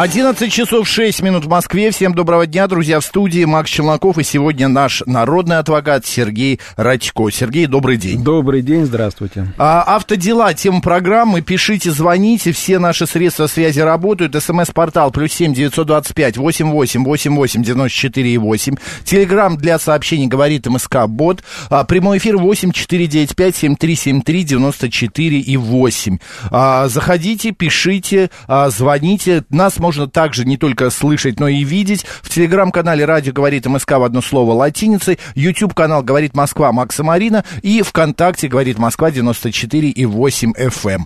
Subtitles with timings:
[0.00, 1.90] 11 часов 6 минут в Москве.
[1.90, 4.16] Всем доброго дня, друзья, в студии Макс Челноков.
[4.18, 7.30] И сегодня наш народный адвокат Сергей Радько.
[7.30, 8.22] Сергей, добрый день.
[8.22, 9.52] Добрый день, здравствуйте.
[9.58, 11.40] А, автодела, тема программы.
[11.40, 12.52] Пишите, звоните.
[12.52, 14.40] Все наши средства связи работают.
[14.40, 18.76] СМС-портал плюс семь девятьсот двадцать пять восемь восемь восемь восемь девяносто четыре и восемь.
[19.02, 21.42] Телеграмм для сообщений говорит МСК Бот.
[21.70, 26.18] А, прямой эфир восемь четыре девять пять семь три семь три девяносто четыре и восемь.
[26.52, 29.42] А, заходите, пишите, а, звоните.
[29.50, 32.04] Нас можно можно также не только слышать, но и видеть.
[32.20, 37.80] В телеграм-канале «Радио говорит МСК» в одно слово латиницей, YouTube-канал «Говорит Москва» Макса Марина и
[37.80, 41.04] ВКонтакте «Говорит Москва» 94 и 8 FM.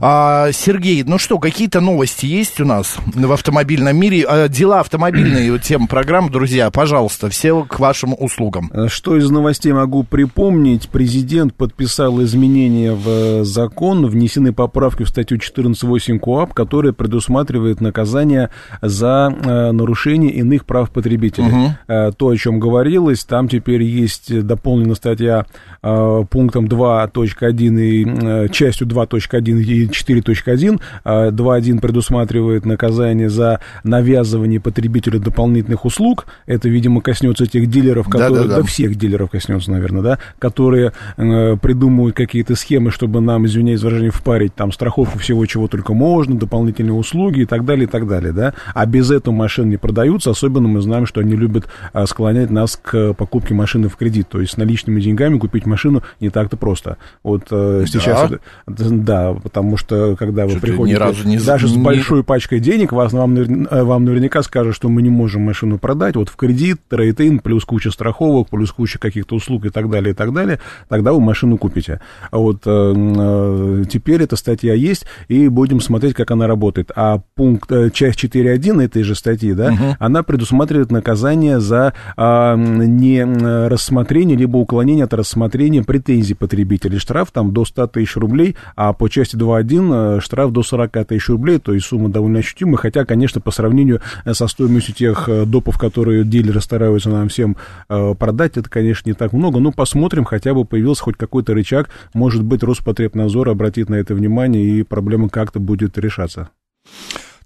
[0.00, 4.24] А, Сергей, ну что, какие-то новости есть у нас в автомобильном мире?
[4.28, 8.70] А, дела автомобильные, тема программы, друзья, пожалуйста, все к вашим услугам.
[8.72, 10.88] Э, что из новостей могу припомнить?
[10.88, 18.50] Президент подписал изменения в э, закон, внесены поправки в статью 14.8 КОАП, которая предусматривает наказание
[18.82, 21.48] за э, нарушение иных прав потребителей.
[21.48, 21.70] Угу.
[21.88, 25.46] Э, то, о чем говорилось, там теперь есть дополнена статья
[25.82, 30.80] э, пунктом 2.1 и э, частью 2.1 и 4.1.
[31.04, 36.26] 2.1 предусматривает наказание за навязывание потребителю дополнительных услуг.
[36.46, 38.42] Это, видимо, коснется тех дилеров, которые...
[38.42, 38.56] Да, да, да.
[38.56, 40.18] да всех дилеров коснется, наверное, да?
[40.38, 45.94] Которые э, придумывают какие-то схемы, чтобы нам, извиняюсь выражение, впарить там страховку всего, чего только
[45.94, 48.54] можно, дополнительные услуги и так далее, и так далее, да?
[48.74, 50.30] А без этого машины не продаются.
[50.30, 54.28] Особенно мы знаем, что они любят а, склонять нас к покупке машины в кредит.
[54.28, 56.98] То есть с наличными деньгами купить машину не так-то просто.
[57.22, 57.86] Вот э, да.
[57.86, 58.32] сейчас...
[58.66, 62.92] Да, потому потому что когда вы приходите ни разу не, даже с большой пачкой денег,
[62.92, 66.80] вас, вам, э, вам наверняка скажут, что мы не можем машину продать, вот в кредит,
[66.88, 71.12] трейд плюс куча страховок, плюс куча каких-то услуг и так далее, и так далее, тогда
[71.12, 72.00] вы машину купите.
[72.30, 76.90] А вот э, э, теперь эта статья есть, и будем смотреть, как она работает.
[76.94, 79.96] А пункт, э, часть 4.1 этой же статьи, да, угу.
[79.98, 83.24] она предусматривает наказание за э, не
[83.68, 86.98] рассмотрение, либо уклонение от рассмотрения претензий потребителей.
[86.98, 91.06] Штраф там до 100 тысяч рублей, а по части 2.1 один э, штраф до 40
[91.08, 95.28] тысяч рублей, то есть сумма довольно ощутимая, хотя, конечно, по сравнению э, со стоимостью тех
[95.28, 97.56] э, допов, которые дилеры стараются нам всем
[97.88, 102.42] продать, это, конечно, не так много, но посмотрим, хотя бы появился хоть какой-то рычаг, может
[102.42, 106.50] быть, Роспотребнадзор обратит на это внимание, и проблема как-то будет решаться.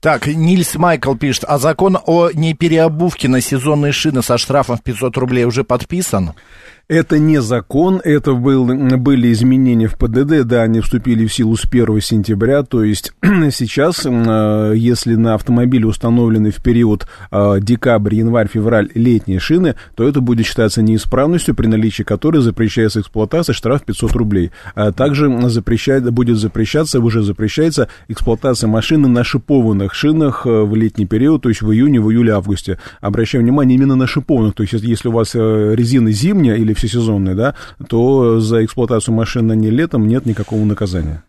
[0.00, 5.16] Так, Нильс Майкл пишет, а закон о непереобувке на сезонные шины со штрафом в 500
[5.18, 6.32] рублей уже подписан?
[6.90, 11.64] Это не закон, это был, были изменения в ПДД, да, они вступили в силу с
[11.64, 18.48] 1 сентября, то есть сейчас, э, если на автомобиле установлены в период э, декабрь, январь,
[18.48, 24.10] февраль летние шины, то это будет считаться неисправностью, при наличии которой запрещается эксплуатация, штраф 500
[24.14, 24.50] рублей.
[24.74, 31.06] А также запрещает, будет запрещаться, уже запрещается эксплуатация машины на шипованных шинах э, в летний
[31.06, 32.80] период, то есть в июне, в июле, августе.
[33.00, 37.54] Обращаю внимание именно на шипованных, то есть если у вас резина зимняя или всесезонный, да,
[37.88, 41.22] то за эксплуатацию машины не летом нет никакого наказания.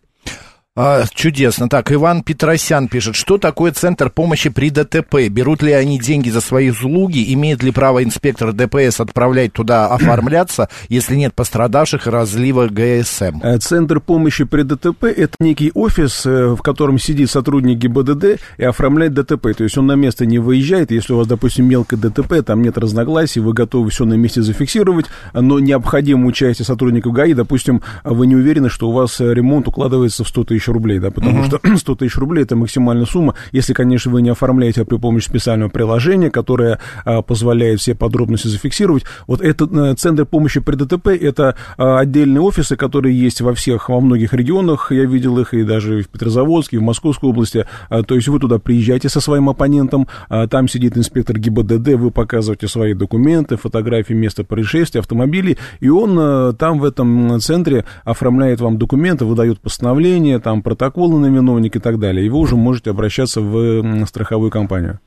[0.74, 1.68] А, чудесно.
[1.68, 5.28] Так, Иван Петросян пишет, что такое Центр помощи при ДТП?
[5.28, 7.30] Берут ли они деньги за свои услуги?
[7.34, 13.40] Имеет ли право инспектор ДПС отправлять туда оформляться, если нет пострадавших разлива ГСМ?
[13.42, 18.64] Э, Центр помощи при ДТП– это некий офис, э, в котором сидит сотрудник ГИБДД и
[18.64, 19.54] оформляет ДТП.
[19.54, 22.78] То есть он на место не выезжает, если у вас, допустим, мелкое ДТП, там нет
[22.78, 28.36] разногласий, вы готовы все на месте зафиксировать, но необходимо участие сотрудников ГАИ, допустим, вы не
[28.36, 31.60] уверены, что у вас ремонт укладывается в 100 тысяч тысяч рублей, да, потому uh-huh.
[31.60, 35.68] что 100 тысяч рублей это максимальная сумма, если, конечно, вы не оформляете при помощи специального
[35.68, 39.04] приложения, которое а, позволяет все подробности зафиксировать.
[39.26, 43.88] Вот этот а, центр помощи при ДТП это а, отдельные офисы, которые есть во всех,
[43.88, 48.02] во многих регионах, я видел их и даже в Петрозаводске, и в Московской области, а,
[48.02, 52.68] то есть вы туда приезжаете со своим оппонентом, а, там сидит инспектор ГИБДД, вы показываете
[52.68, 58.78] свои документы, фотографии места происшествия, автомобилей, и он а, там в этом центре оформляет вам
[58.78, 62.90] документы, выдает постановление, там там протоколы на виновник и так далее, и вы уже можете
[62.90, 64.98] обращаться в страховую компанию.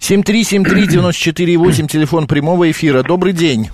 [0.00, 3.02] 7373948, телефон прямого эфира.
[3.02, 3.66] Добрый день.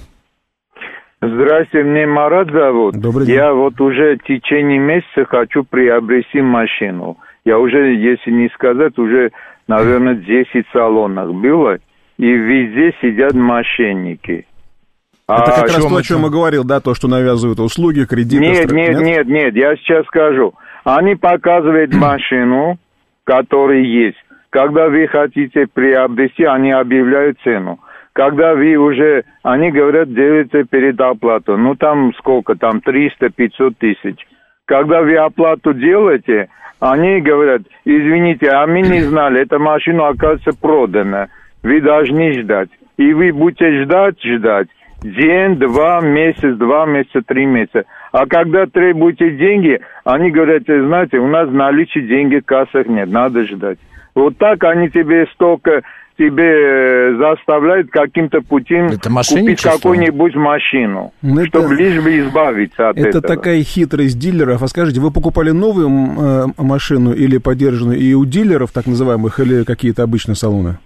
[1.20, 2.96] Здравствуйте, меня Марат зовут.
[2.96, 3.36] Добрый день.
[3.36, 7.18] Я вот уже в течение месяца хочу приобрести машину.
[7.44, 9.30] Я уже, если не сказать, уже,
[9.68, 11.78] наверное, 10 салонах было,
[12.18, 14.46] и везде сидят мошенники.
[15.28, 18.42] Это а, как раз то, о чем я говорил, да, то, что навязывают услуги, кредиты.
[18.42, 18.74] Нет, стр...
[18.74, 20.54] нет, нет, нет, я сейчас скажу.
[20.84, 22.78] Они показывают машину,
[23.24, 24.18] которая есть.
[24.50, 27.80] Когда вы хотите приобрести, они объявляют цену.
[28.12, 31.56] Когда вы уже, они говорят, делите перед оплату.
[31.56, 32.54] Ну, там сколько?
[32.54, 34.26] Там 300-500 тысяч.
[34.66, 36.48] Когда вы оплату делаете,
[36.78, 41.28] они говорят, извините, а мы не знали, эта машина, оказывается, продана.
[41.62, 42.68] Вы должны ждать.
[42.98, 44.68] И вы будете ждать, ждать.
[45.02, 47.84] День, два, месяц, два месяца, три месяца.
[48.12, 53.10] А когда требуете деньги, они говорят, знаете, у нас в наличии деньги в кассах нет,
[53.10, 53.78] надо ждать.
[54.14, 55.82] Вот так они тебе столько
[56.18, 62.98] тебе э, заставляют каким-то путем купить какую-нибудь машину, ну, это, чтобы лишь бы избавиться от
[62.98, 63.24] это этого.
[63.24, 64.62] Это такая хитрость дилеров.
[64.62, 69.64] А скажите, вы покупали новую э, машину или поддержанную и у дилеров, так называемых, или
[69.64, 70.76] какие-то обычные салоны?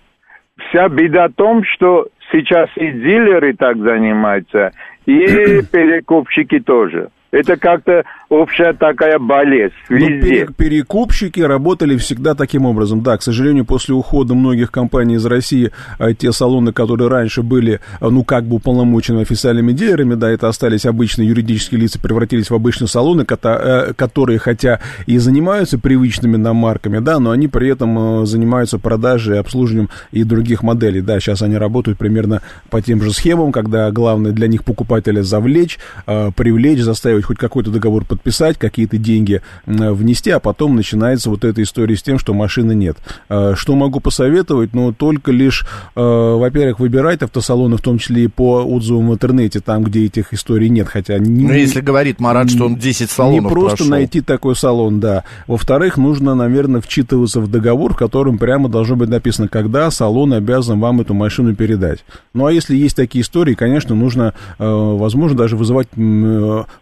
[0.69, 4.71] Вся беда в том, что сейчас и дилеры так занимаются,
[5.07, 7.09] и перекупщики тоже.
[7.37, 10.47] Это как-то общая такая болезнь ну, везде.
[10.49, 13.03] Ну, перекупщики работали всегда таким образом.
[13.03, 17.81] Да, к сожалению, после ухода многих компаний из России, а, те салоны, которые раньше были,
[18.01, 22.55] а, ну, как бы уполномочены официальными дилерами, да, это остались обычные юридические лица, превратились в
[22.55, 28.23] обычные салоны, э, которые, хотя и занимаются привычными нам марками, да, но они при этом
[28.23, 31.03] э, занимаются продажей обслуживанием и других моделей.
[31.03, 32.41] Да, сейчас они работают примерно
[32.71, 37.71] по тем же схемам, когда главное для них покупателя завлечь, э, привлечь, заставить хоть какой-то
[37.71, 42.75] договор подписать, какие-то деньги внести, а потом начинается вот эта история с тем, что машины
[42.75, 42.97] нет.
[43.29, 44.75] Э, что могу посоветовать?
[44.75, 49.61] Ну, только лишь, э, во-первых, выбирать автосалоны, в том числе и по отзывам в интернете,
[49.61, 51.19] там, где этих историй нет, хотя...
[51.19, 53.91] Не, ну, если говорит Марат, что он 10 салонов Не просто прошел.
[53.91, 55.25] найти такой салон, да.
[55.47, 60.79] Во-вторых, нужно, наверное, вчитываться в договор, в котором прямо должно быть написано, когда салон обязан
[60.79, 62.05] вам эту машину передать.
[62.35, 65.89] Ну, а если есть такие истории, конечно, нужно, э, возможно, даже вызывать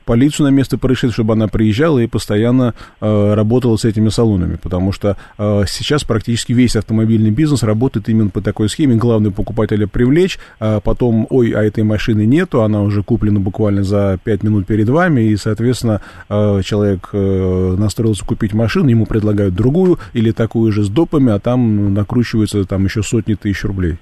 [0.05, 4.93] полицию на место происшествия, чтобы она приезжала и постоянно э, работала с этими салонами, потому
[4.93, 8.97] что э, сейчас практически весь автомобильный бизнес работает именно по такой схеме.
[8.97, 14.19] Главное покупателя привлечь, а потом, ой, а этой машины нету, она уже куплена буквально за
[14.25, 19.99] 5 минут перед вами, и, соответственно, э, человек э, настроился купить машину, ему предлагают другую
[20.13, 23.99] или такую же с допами, а там накручивается там еще сотни тысяч рублей.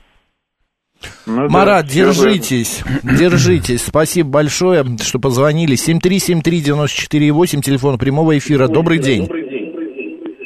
[1.27, 3.85] Ну, Марат, да, держитесь, держитесь.
[3.85, 5.75] Спасибо большое, что позвонили.
[5.75, 8.69] 7373948, телефон прямого эфира.
[8.69, 9.29] Добрый день.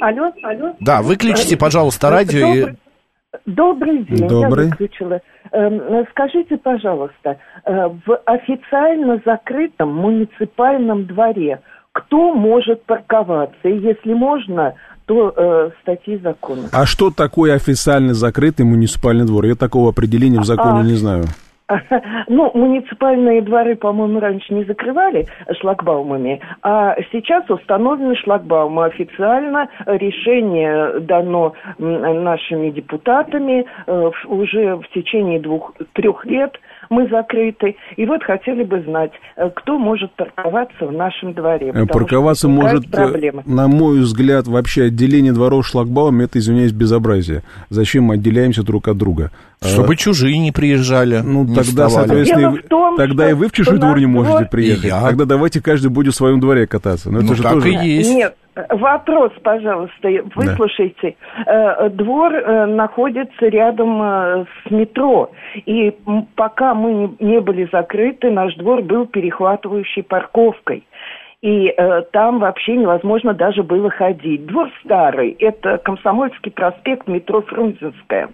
[0.00, 0.74] Алло, алло.
[0.80, 2.46] Да, выключите, пожалуйста, радио.
[2.46, 3.50] Добрый, и...
[3.50, 4.64] добрый день, Добрый.
[4.66, 5.20] я выключила.
[5.52, 11.60] Эм, скажите, пожалуйста, э, в официально закрытом муниципальном дворе
[11.96, 13.68] кто может парковаться?
[13.68, 14.74] И если можно,
[15.06, 16.68] то э, статьи закона.
[16.72, 19.46] А что такое официально закрытый муниципальный двор?
[19.46, 21.24] Я такого определения в законе а, не знаю.
[22.28, 25.26] Ну, муниципальные дворы, по-моему, раньше не закрывали
[25.60, 28.84] шлагбаумами, а сейчас установлены шлагбаумы.
[28.84, 36.56] Официально решение дано нашими депутатами э, уже в течение двух-трех лет
[36.90, 37.76] мы закрыты.
[37.96, 41.72] И вот хотели бы знать, э, кто может парковаться в нашем дворе.
[41.74, 43.42] Э, парковаться может, проблемы.
[43.46, 47.42] на мой взгляд, вообще отделение дворов шлагбаумами, это, извиняюсь, безобразие.
[47.70, 49.30] Зачем мы отделяемся друг от друга?
[49.62, 51.22] Чтобы а, чужие не приезжали.
[51.24, 52.24] Ну, не тогда, вставали.
[52.24, 54.48] соответственно, том, тогда и вы в чужой двор не можете двор...
[54.48, 54.90] приехать.
[54.90, 57.10] Тогда давайте каждый будет в своем дворе кататься.
[57.10, 57.70] Но ну, это же так тоже...
[57.70, 58.10] и есть.
[58.10, 58.36] Нет,
[58.70, 61.14] Вопрос, пожалуйста, выслушайте.
[61.44, 61.76] Да.
[61.78, 65.30] Э, двор э, находится рядом э, с метро,
[65.66, 65.94] и
[66.36, 70.84] пока мы не были закрыты, наш двор был перехватывающей парковкой
[71.42, 74.46] и э, там вообще невозможно даже было ходить.
[74.46, 78.30] Двор старый, это Комсомольский проспект, метро Фрунзенская.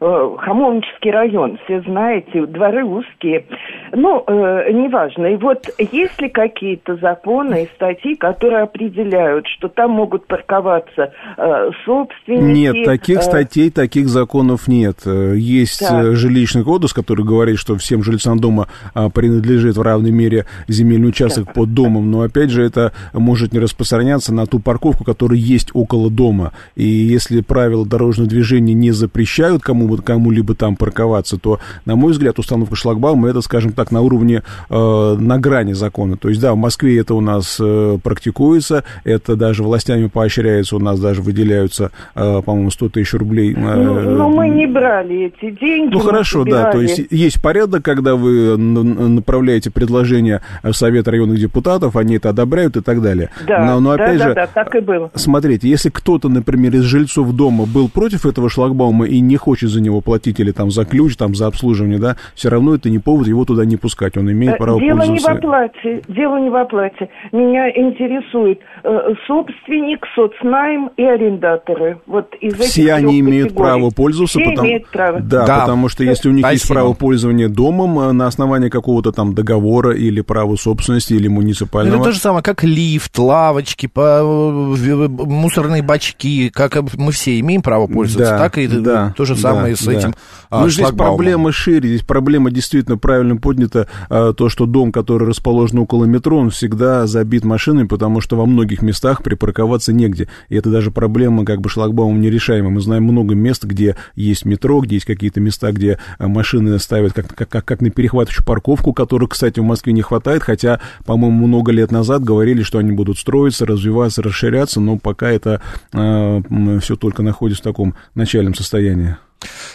[0.00, 3.44] Э, Хамовнический район, все знаете, дворы узкие.
[3.92, 5.26] Ну, э, неважно.
[5.26, 11.70] И вот есть ли какие-то законы и статьи, которые определяют, что там могут парковаться э,
[11.84, 12.74] собственники?
[12.74, 13.22] Нет, таких э...
[13.22, 15.06] статей, таких законов нет.
[15.06, 15.92] Э, есть так.
[15.92, 21.10] Э, жилищный кодекс, который говорит, что всем жильцам дома э, принадлежит в равной мере земельный
[21.10, 21.54] участок так.
[21.54, 26.10] под домом, но опять же это может не распространяться на ту парковку, которая есть около
[26.10, 26.52] дома.
[26.76, 32.38] И если правила дорожного движения не запрещают кому кому-либо там парковаться, то, на мой взгляд,
[32.38, 36.16] установка шлагбаума это, скажем так, на уровне, э, на грани закона.
[36.16, 40.78] То есть, да, в Москве это у нас э, практикуется, это даже властями поощряется, у
[40.78, 43.52] нас даже выделяются, э, по-моему, 100 тысяч рублей.
[43.54, 45.92] Э, ну, но мы не брали эти деньги.
[45.92, 51.96] Ну, хорошо, да, то есть есть порядок, когда вы направляете предложение в Совет районных депутатов,
[51.96, 53.30] они это одобряют и так далее.
[53.46, 55.10] Да, но, но да, опять да, же, да, так и было.
[55.14, 59.80] смотрите, если кто-то, например, из жильцов дома был против этого шлагбаума и не хочет за
[59.80, 63.26] него платить или там за ключ, там за обслуживание, да, все равно это не повод
[63.26, 64.16] его туда не пускать.
[64.16, 65.32] Он имеет Э, право Дело не в пользоваться.
[65.32, 67.08] оплате, дело не в оплате.
[67.32, 68.88] Меня интересует э,
[69.26, 71.98] собственник, соцнайм и арендаторы.
[72.06, 73.70] Вот из этих Все они имеют категорий.
[73.70, 75.20] право пользоваться, Все потому, имеют право.
[75.20, 75.60] Да, Да.
[75.60, 76.80] потому что если у них есть Спасибо.
[76.80, 82.04] право пользования домом э, на основании какого-то там договора или права собственности или Ну, муниципального.
[82.12, 88.38] То же самое, как лифт, лавочки, мусорные бачки, как мы все имеем право пользоваться, Да,
[88.38, 89.92] так и да, то же самое да, с да.
[89.94, 90.14] этим
[90.50, 95.26] а, Ну, здесь проблема шире, здесь проблема действительно правильно поднята, а, то, что дом, который
[95.26, 100.28] расположен около метро, он всегда забит машинами, потому что во многих местах припарковаться негде.
[100.50, 102.70] И это даже проблема как бы шлагбаумом нерешаемая.
[102.70, 107.14] Мы знаем много мест, где есть метро, где есть какие-то места, где а, машины ставят
[107.14, 111.46] как, как, как, как на перехватывающую парковку, которых, кстати, в Москве не хватает, хотя, по-моему,
[111.46, 115.60] много лет назад говорили, что они будут строиться, развиваться, расширяться, но пока это
[115.92, 119.16] все только находится в таком начальном состоянии.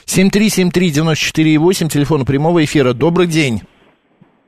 [0.06, 2.94] 7373948, телефон прямого эфира.
[2.94, 3.62] Добрый день.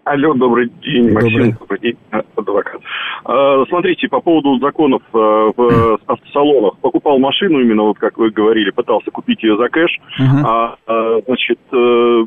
[0.06, 1.32] Алло, добрый день, Добрый.
[1.32, 2.82] Максим, добрый день, э, адвокат.
[3.28, 6.80] Э, Смотрите, по поводу законов э, в автосалонах.
[6.80, 9.92] Покупал машину, именно вот как вы говорили, пытался купить ее за кэш.
[10.18, 10.46] Мгм.
[10.48, 12.26] А, э, значит, э,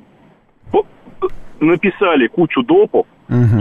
[1.58, 3.06] написали кучу допов,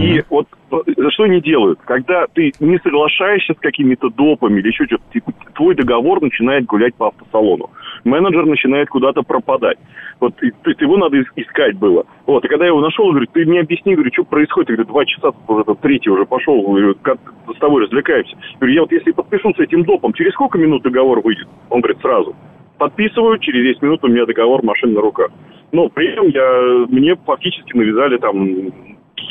[0.01, 1.79] И вот э, что они делают?
[1.85, 6.95] Когда ты не соглашаешься с какими-то допами или еще что-то, типа, твой договор начинает гулять
[6.95, 7.69] по автосалону.
[8.03, 9.77] Менеджер начинает куда-то пропадать.
[10.19, 12.05] Вот, и, то есть его надо ис- искать было.
[12.25, 14.69] Вот, и когда я его нашел, говорю, ты мне объясни, говорю, что происходит?
[14.69, 17.17] Я говорю, два часа, уже там третий уже пошел, говорю, как
[17.55, 18.35] с тобой развлекаемся.
[18.35, 21.47] Я говорю, я вот если подпишу с этим допом, через сколько минут договор выйдет?
[21.69, 22.35] Он говорит, сразу.
[22.77, 25.29] Подписываю, через 10 минут у меня договор, машина на руках.
[25.71, 28.73] Но при этом я, мне фактически навязали там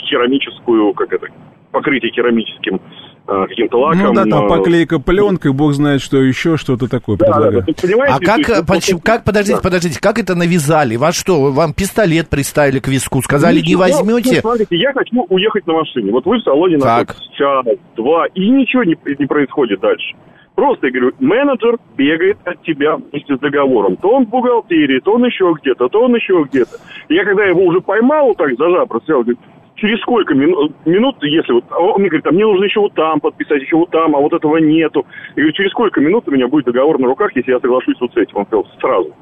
[0.08, 1.26] керамическую, как это,
[1.72, 2.80] покрытие керамическим
[3.28, 4.00] э, каким-то лаком.
[4.02, 7.40] Ну да, там э, поклейка пленкой, бог знает, что еще, что-то такое Да, да, да,
[7.46, 7.76] предлагают.
[7.76, 9.62] ты понимаешь, А как, есть, вот- почему- вот- как, подождите, да.
[9.62, 10.96] подождите, как это навязали?
[10.96, 14.34] Вас что, вам пистолет приставили к виску, сказали, не Ничего, возьмете?
[14.36, 16.10] ну, смотрите, я хочу уехать на машине.
[16.10, 17.64] Вот вы в салоне находитесь час,
[17.96, 20.14] два, и ничего не, не происходит дальше.
[20.56, 23.96] Просто, я говорю, менеджер бегает от тебя вместе с договором.
[23.96, 26.76] То он в бухгалтерии, то он еще где-то, то он еще где-то.
[27.08, 29.38] И я когда его уже поймал, вот так зажав, просил, говорит,
[29.80, 32.94] через сколько минут, минут, если вот, а он мне говорит, а мне нужно еще вот
[32.94, 35.06] там подписать, еще вот там, а вот этого нету.
[35.30, 38.12] Я говорю, через сколько минут у меня будет договор на руках, если я соглашусь вот
[38.12, 38.36] с этим?
[38.36, 39.14] Он сказал, сразу.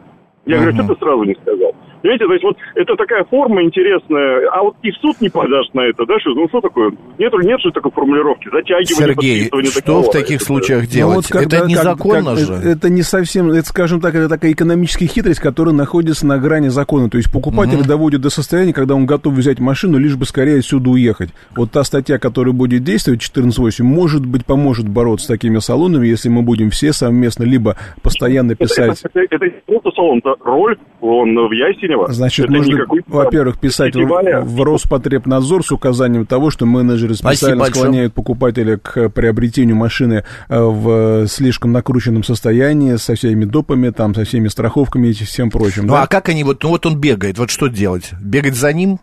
[0.46, 1.74] Я говорю, что ты сразу не сказал?
[2.02, 5.66] Понимаете, то есть вот это такая форма интересная, а вот и в суд не подашь
[5.74, 6.92] на это, да, что, ну что такое?
[7.18, 10.08] Нет, нет же такой формулировки, затягивание Сергей, что договора.
[10.08, 11.16] в таких Это- случаях Ну, делать?
[11.16, 12.52] вот когда- это незаконно как- же.
[12.54, 16.68] Это, это не совсем, это, скажем так, это такая экономическая хитрость, которая находится на грани
[16.68, 17.10] закона.
[17.10, 20.90] То есть покупатель доводит до состояния, когда он готов взять машину, лишь бы скорее отсюда
[20.90, 21.30] уехать.
[21.56, 26.28] Вот та статья, которая будет действовать, 14.8, может быть, поможет бороться с такими салонами, если
[26.28, 29.00] мы будем все совместно либо постоянно Это, писать...
[29.04, 31.52] это, это, это не просто салон, это роль, он в
[31.88, 32.12] Ясенево.
[32.12, 34.40] Значит, это нужно, во-первых, писать в, фестиваля.
[34.40, 37.82] в Роспотребнадзор с указанием того, что менеджеры Спасибо специально большое.
[37.82, 44.24] склоняют покупателя к приобретению машины э, в слишком накрученном состоянии, со всеми допами, там, со
[44.24, 45.86] всеми страховками и всем прочим.
[45.86, 46.02] Ну да?
[46.02, 48.10] а как они вот, ну вот он бегает, вот что делать?
[48.20, 49.00] Бегать за ним?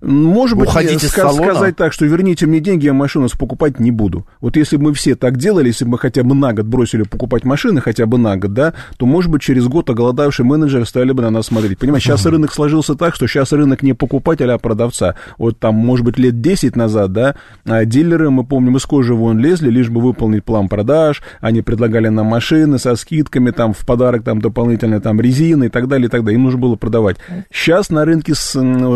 [0.00, 3.90] Может быть, Уходить из ска- сказать так, что верните мне деньги, я машину покупать не
[3.90, 4.26] буду.
[4.40, 7.02] Вот если бы мы все так делали, если бы мы хотя бы на год бросили
[7.02, 11.12] покупать машины, хотя бы на год, да, то, может быть, через год оголодавшие менеджеры стали
[11.12, 11.78] бы на нас смотреть.
[11.78, 15.14] Понимаешь, сейчас рынок сложился так, что сейчас рынок не покупателя, а продавца.
[15.36, 19.38] Вот там, может быть, лет 10 назад, да, а дилеры, мы помним, из кожи вон
[19.38, 24.24] лезли, лишь бы выполнить план продаж, они предлагали нам машины со скидками, там, в подарок,
[24.24, 26.36] там, дополнительно, там, резины и так далее, и так далее.
[26.36, 27.16] Им нужно было продавать.
[27.52, 28.34] Сейчас на рынке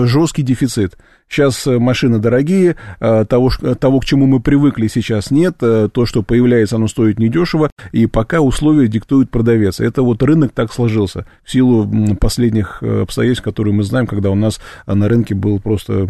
[0.06, 0.91] жесткий дефицит.
[1.32, 5.56] Сейчас э, машины дорогие, э, того, ш- того, к чему мы привыкли, сейчас нет.
[5.62, 9.80] Э, То, что появляется, оно стоит недешево, и пока условия диктует продавец.
[9.80, 11.88] Это вот рынок так сложился в силу
[12.20, 16.06] последних э, обстоятельств, которые мы знаем, когда у нас э, на рынке был просто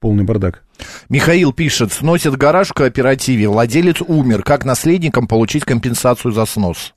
[0.00, 0.64] полный бардак.
[1.08, 4.42] Михаил пишет, сносит гараж в кооперативе, владелец умер.
[4.42, 6.92] Как наследникам получить компенсацию за снос?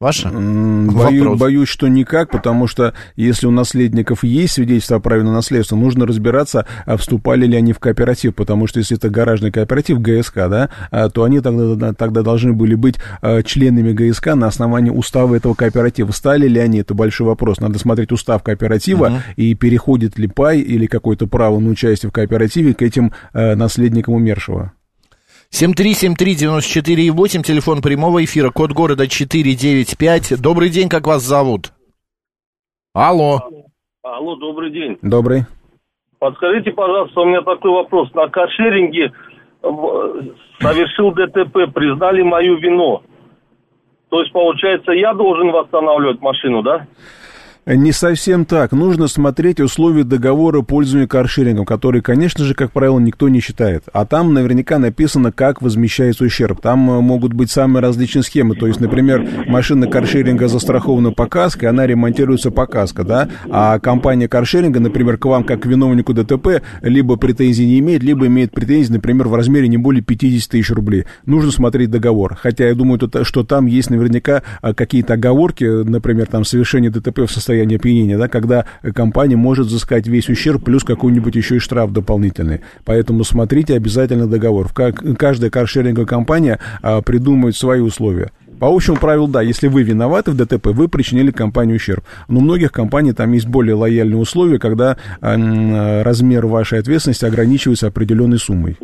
[0.00, 0.28] Ваше?
[0.28, 1.38] М, Бою- Вопрос.
[1.38, 6.06] боюсь, что никак, потому что если у наследников есть свидетельство о праве на наследство, нужно
[6.06, 10.70] разбираться, а вступали ли они в кооператив, потому что если это гаражный кооператив ГСК, да,
[10.90, 15.52] а, то они тогда, тогда должны были быть а, членами ГСК на основании устава этого
[15.52, 16.12] кооператива.
[16.12, 17.60] Стали ли они, это большой вопрос.
[17.60, 22.72] Надо смотреть устав кооператива и переходит ли пай или какое-то право на участие в кооперативе
[22.72, 24.72] к этим а, наследникам умершего.
[25.52, 30.40] 7373948, телефон прямого эфира, код города 495.
[30.40, 31.72] Добрый день, как вас зовут?
[32.94, 33.40] Алло.
[34.02, 34.96] Алло, добрый день.
[35.02, 35.42] Добрый.
[36.18, 38.12] Подскажите, пожалуйста, у меня такой вопрос.
[38.14, 39.12] На каршеринге
[40.60, 43.02] совершил ДТП, признали мою вину.
[44.08, 46.86] То есть, получается, я должен восстанавливать машину, да?
[47.66, 48.72] Не совсем так.
[48.72, 53.84] Нужно смотреть условия договора пользования каршерингом, который, конечно же, как правило, никто не считает.
[53.92, 56.62] А там наверняка написано, как возмещается ущерб.
[56.62, 58.56] Там э, могут быть самые различные схемы.
[58.56, 63.28] То есть, например, машина каршеринга застрахована по каске, она ремонтируется по каско, да?
[63.50, 68.26] А компания каршеринга, например, к вам, как к виновнику ДТП, либо претензий не имеет, либо
[68.26, 71.04] имеет претензии, например, в размере не более 50 тысяч рублей.
[71.26, 72.36] Нужно смотреть договор.
[72.40, 77.30] Хотя я думаю, что там есть наверняка э, какие-то оговорки, например, там совершение ДТП в
[77.30, 78.64] состоянии состояние опьянения, да, когда
[78.94, 82.60] компания может взыскать весь ущерб плюс какой-нибудь еще и штраф дополнительный.
[82.84, 84.68] Поэтому смотрите обязательно договор.
[84.72, 88.30] Каждая каршеринговая компания а, придумывает свои условия.
[88.60, 92.04] По общему правилу, да, если вы виноваты в ДТП, вы причинили компании ущерб.
[92.28, 97.86] Но у многих компаний там есть более лояльные условия, когда э, размер вашей ответственности ограничивается
[97.88, 98.76] определенной суммой.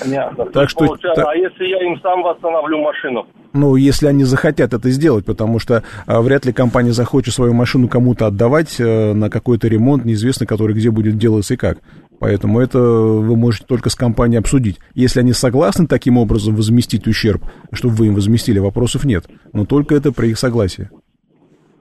[0.00, 0.46] Понятно.
[0.46, 3.26] Так что, Получается, а если я им сам восстановлю машину?
[3.54, 7.88] Ну, если они захотят это сделать, потому что а, вряд ли компания захочет свою машину
[7.88, 11.78] кому-то отдавать а, на какой-то ремонт, неизвестно который где будет делаться и как.
[12.18, 14.78] Поэтому это вы можете только с компанией обсудить.
[14.94, 19.24] Если они согласны таким образом возместить ущерб, чтобы вы им возместили, вопросов нет.
[19.52, 20.88] Но только это при их согласии.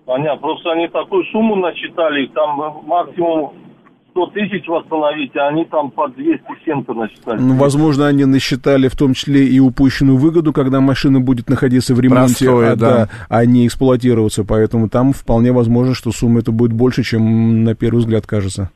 [0.06, 0.42] Понятно.
[0.42, 3.54] Просто они такую сумму насчитали, там максимум
[4.12, 7.40] 100 тысяч восстановить, а они там по 200 чем-то насчитали.
[7.40, 12.00] Ну, возможно, они насчитали в том числе и упущенную выгоду, когда машина будет находиться в
[12.00, 12.90] ремонте, Простое, а, да.
[12.90, 14.44] Да, а не эксплуатироваться.
[14.44, 18.70] Поэтому там вполне возможно, что сумма это будет больше, чем на первый взгляд кажется.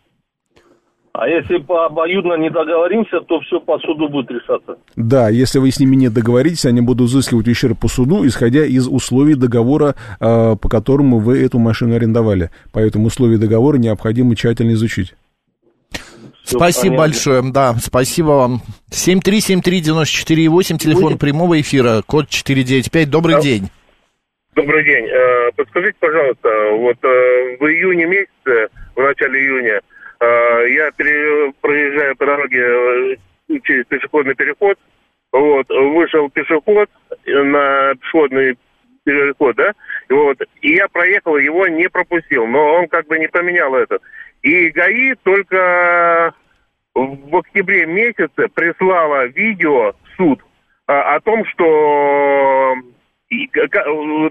[1.17, 4.75] А если по обоюдно не договоримся, то все по суду будет решаться.
[4.97, 8.85] Да, если вы с ними не договоритесь, они будут взыскивать ущерб по суду, исходя из
[8.89, 12.51] условий договора, э, по которому вы эту машину арендовали.
[12.73, 15.15] Поэтому условия договора необходимо тщательно изучить.
[16.45, 16.97] Спасибо понятно.
[16.97, 18.61] большое, да, спасибо вам.
[18.91, 21.19] 7373948, телефон Будет?
[21.19, 23.09] прямого эфира, код 495.
[23.09, 23.41] Добрый да.
[23.41, 23.69] день.
[24.55, 25.05] Добрый день.
[25.07, 29.81] Э, подскажите, пожалуйста, вот э, в июне месяце, в начале июня,
[30.21, 30.91] э, я
[31.61, 33.17] проезжаю по дороге
[33.63, 34.77] через пешеходный переход,
[35.33, 36.89] вот, вышел пешеход
[37.25, 38.57] на пешеходный
[39.03, 39.73] переход, да,
[40.09, 44.01] вот, и я проехал, его не пропустил, но он как бы не поменял этот.
[44.45, 46.35] И ГАИ только
[46.93, 50.39] в октябре месяце прислала видео в суд
[50.85, 52.75] а, о том, что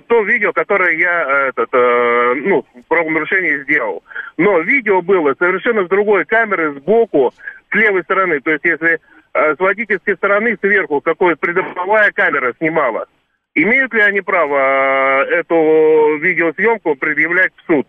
[0.07, 4.05] то видео, которое я этот, э, ну, правонарушение сделал.
[4.37, 7.35] Но видео было совершенно с другой камеры сбоку,
[7.71, 8.39] с левой стороны.
[8.39, 9.01] То есть если
[9.35, 13.09] э, с водительской стороны сверху какой-то придомовая камера снимала.
[13.57, 17.87] Имеют ли они право э, эту видеосъемку предъявлять в суд?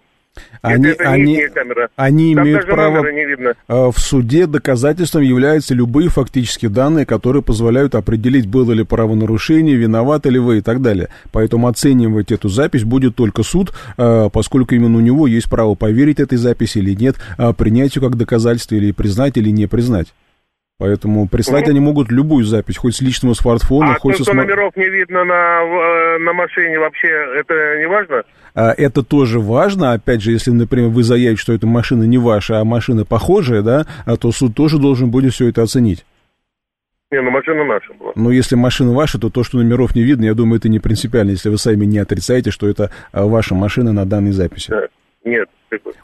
[0.61, 1.47] Они, они,
[1.95, 8.71] они имеют право э, в суде доказательством являются любые фактические данные, которые позволяют определить, было
[8.71, 11.09] ли правонарушение, виноваты ли вы и так далее.
[11.31, 16.19] Поэтому оценивать эту запись будет только суд, э, поскольку именно у него есть право поверить
[16.19, 20.07] этой записи или нет, а принять ее как доказательство или признать или не признать.
[20.77, 24.31] Поэтому прислать mm они могут любую запись, хоть с личного смартфона, а хоть то, со
[24.31, 24.45] смар...
[24.45, 28.23] номеров не видно на, э, на машине вообще, это не важно?
[28.55, 29.91] А, это тоже важно.
[29.91, 33.85] Опять же, если, например, вы заявите, что эта машина не ваша, а машина похожая, да,
[34.05, 36.05] а то суд тоже должен будет все это оценить.
[37.11, 38.13] Не, ну машина наша была.
[38.15, 41.31] Но если машина ваша, то то, что номеров не видно, я думаю, это не принципиально,
[41.31, 44.71] если вы сами не отрицаете, что это а, ваша машина на данной записи.
[44.71, 44.87] Да.
[45.23, 45.49] Нет,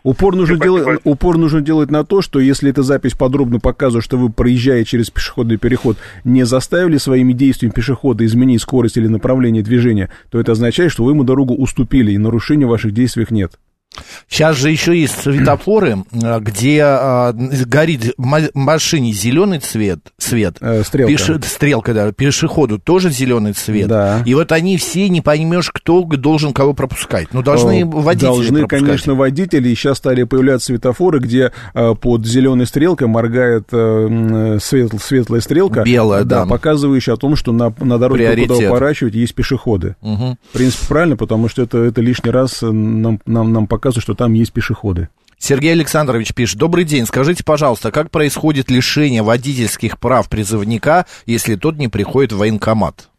[0.03, 4.17] Упор нужно, делать, упор нужно делать на то, что если эта запись подробно показывает, что
[4.17, 10.09] вы, проезжая через пешеходный переход, не заставили своими действиями пешехода изменить скорость или направление движения,
[10.29, 13.53] то это означает, что вы ему дорогу уступили, и нарушения в ваших действиях нет.
[14.29, 21.11] Сейчас же еще есть светофоры, э, где а, горит машине зеленый цвет, свет, э, стрелка.
[21.11, 23.89] Пеше, стрелка, да, пешеходу тоже зеленый цвет.
[23.89, 24.23] Да.
[24.25, 27.33] И вот они все не поймешь, кто должен кого пропускать.
[27.33, 28.79] Ну, должны водители Должны, пропускать.
[28.79, 29.69] конечно, водители.
[29.69, 35.83] И сейчас стали появляться светофоры, где а, под зеленой стрелкой моргает а, свет, светлая стрелка.
[35.83, 36.45] Белая, да.
[36.45, 36.49] да.
[36.49, 38.55] Показывающая о том, что на, на дороге, Приоритет.
[38.55, 39.97] куда поворачивать, есть пешеходы.
[40.01, 40.37] Угу.
[40.51, 44.13] В принципе, правильно, потому что это, это лишний раз нам, нам, нам показывает показывает, что
[44.13, 45.09] там есть пешеходы.
[45.39, 46.59] Сергей Александрович пишет.
[46.59, 47.07] Добрый день.
[47.07, 53.09] Скажите, пожалуйста, как происходит лишение водительских прав призывника, если тот не приходит в военкомат?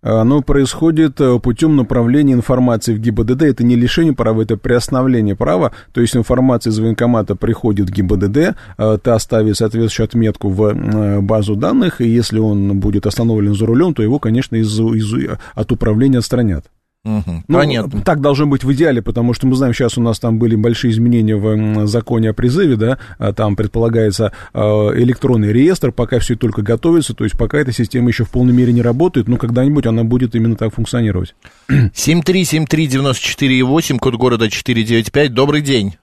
[0.00, 3.42] Оно происходит э, путем направления информации в ГИБДД.
[3.42, 5.72] Это не лишение права, это приостановление права.
[5.92, 11.20] То есть информация из военкомата приходит в ГИБДД, э, та ставит соответствующую отметку в э,
[11.20, 15.14] базу данных, и если он будет остановлен за рулем, то его, конечно, из, из,
[15.54, 16.66] от управления отстранят.
[17.04, 18.00] Мгм, Ну, Понятно.
[18.02, 20.92] Так должно быть в идеале, потому что мы знаем, сейчас у нас там были большие
[20.92, 26.62] изменения в законе о призыве, да, а там предполагается э, электронный реестр, пока все только
[26.62, 30.04] готовится, то есть пока эта система еще в полной мере не работает, но когда-нибудь она
[30.04, 31.34] будет именно так функционировать.
[31.68, 35.34] 7373948, код города 495.
[35.34, 35.96] Добрый день.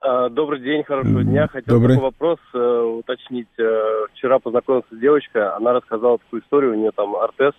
[0.00, 1.46] А, Добрый день, хорошего дня.
[1.48, 1.96] Хотел Добрый.
[1.96, 3.48] такой вопрос э, уточнить.
[3.58, 7.52] Э, вчера познакомился с девочкой, она рассказала такую историю, у нее там артез,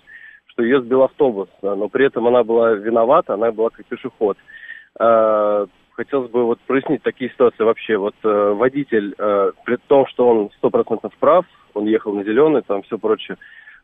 [0.61, 4.37] что ее сбил автобус, но при этом она была виновата, она была как пешеход.
[4.99, 7.97] Э, хотелось бы вот прояснить такие ситуации вообще.
[7.97, 12.83] Вот э, водитель, э, при том, что он стопроцентно прав, он ехал на зеленый, там
[12.83, 13.37] все прочее,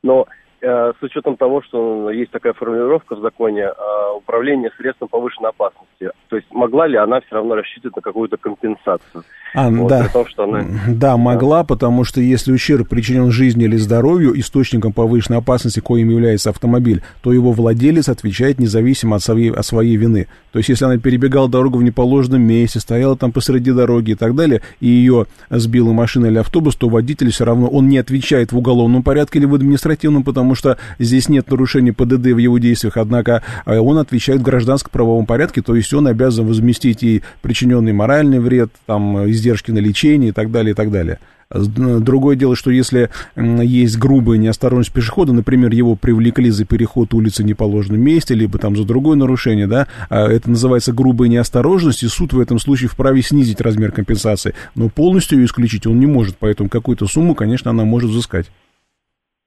[0.04, 0.28] но
[0.62, 3.72] с учетом того, что есть такая формулировка в законе э,
[4.16, 9.24] управление средством повышенной опасности, то есть могла ли она все равно рассчитывать на какую-то компенсацию?
[9.54, 10.08] А, Вот, да.
[10.10, 10.66] Том, что она...
[10.88, 16.50] Да, могла, потому что если ущерб причинен жизни или здоровью, источником повышенной опасности, коим является
[16.50, 20.28] автомобиль, то его владелец отвечает независимо от своей, от своей вины.
[20.52, 24.36] То есть, если она перебегала дорогу в неположенном месте, стояла там посреди дороги и так
[24.36, 28.58] далее, и ее сбила машина или автобус, то водитель все равно, он не отвечает в
[28.58, 33.44] уголовном порядке или в административном, потому что здесь нет нарушения ПДД в его действиях, однако
[33.66, 38.72] э, он отвечает в гражданско-правовом порядке, то есть он обязан возместить и причиненный моральный вред,
[38.86, 41.20] там, издержки на лечение и так далее, и так далее.
[41.50, 47.46] Другое дело, что если есть грубая неосторожность пешехода, например, его привлекли за переход улицы в
[47.46, 52.34] неположенном месте, либо там за другое нарушение, да, а это называется грубая неосторожность, и суд
[52.34, 56.68] в этом случае вправе снизить размер компенсации, но полностью ее исключить он не может, поэтому
[56.68, 58.48] какую-то сумму, конечно, она может взыскать.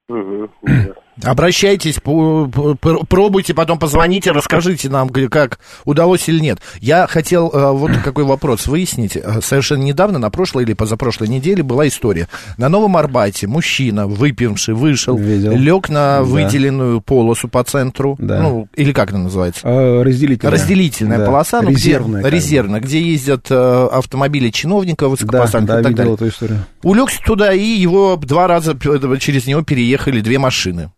[0.09, 0.49] Ясно.
[1.23, 6.59] Обращайтесь, пробуйте, потом позвоните, расскажите нам, как удалось или нет.
[6.79, 9.15] Я хотел э, вот какой вопрос выяснить.
[9.17, 12.27] Э, Совершенно недавно, на прошлой или позапрошлой неделе, была история.
[12.57, 15.51] На Новом Арбате мужчина, выпивший, вышел, Видел.
[15.55, 16.23] лег на Да.
[16.23, 18.15] выделенную полосу по центру.
[18.19, 18.41] Да.
[18.41, 19.61] Ну, или как она называется?
[19.63, 20.51] А, разделительная.
[20.53, 21.25] Разделительная Да.
[21.25, 22.21] полоса, ну, где- резервная.
[22.23, 22.29] бы.
[22.29, 26.15] резервная, где ездят э, автомобили чиновников Да, высокопоставленных да, и так видел далее.
[26.15, 26.65] эту историю.
[26.83, 28.77] Улегся туда, и его два раза
[29.19, 30.91] через него переехали две машины.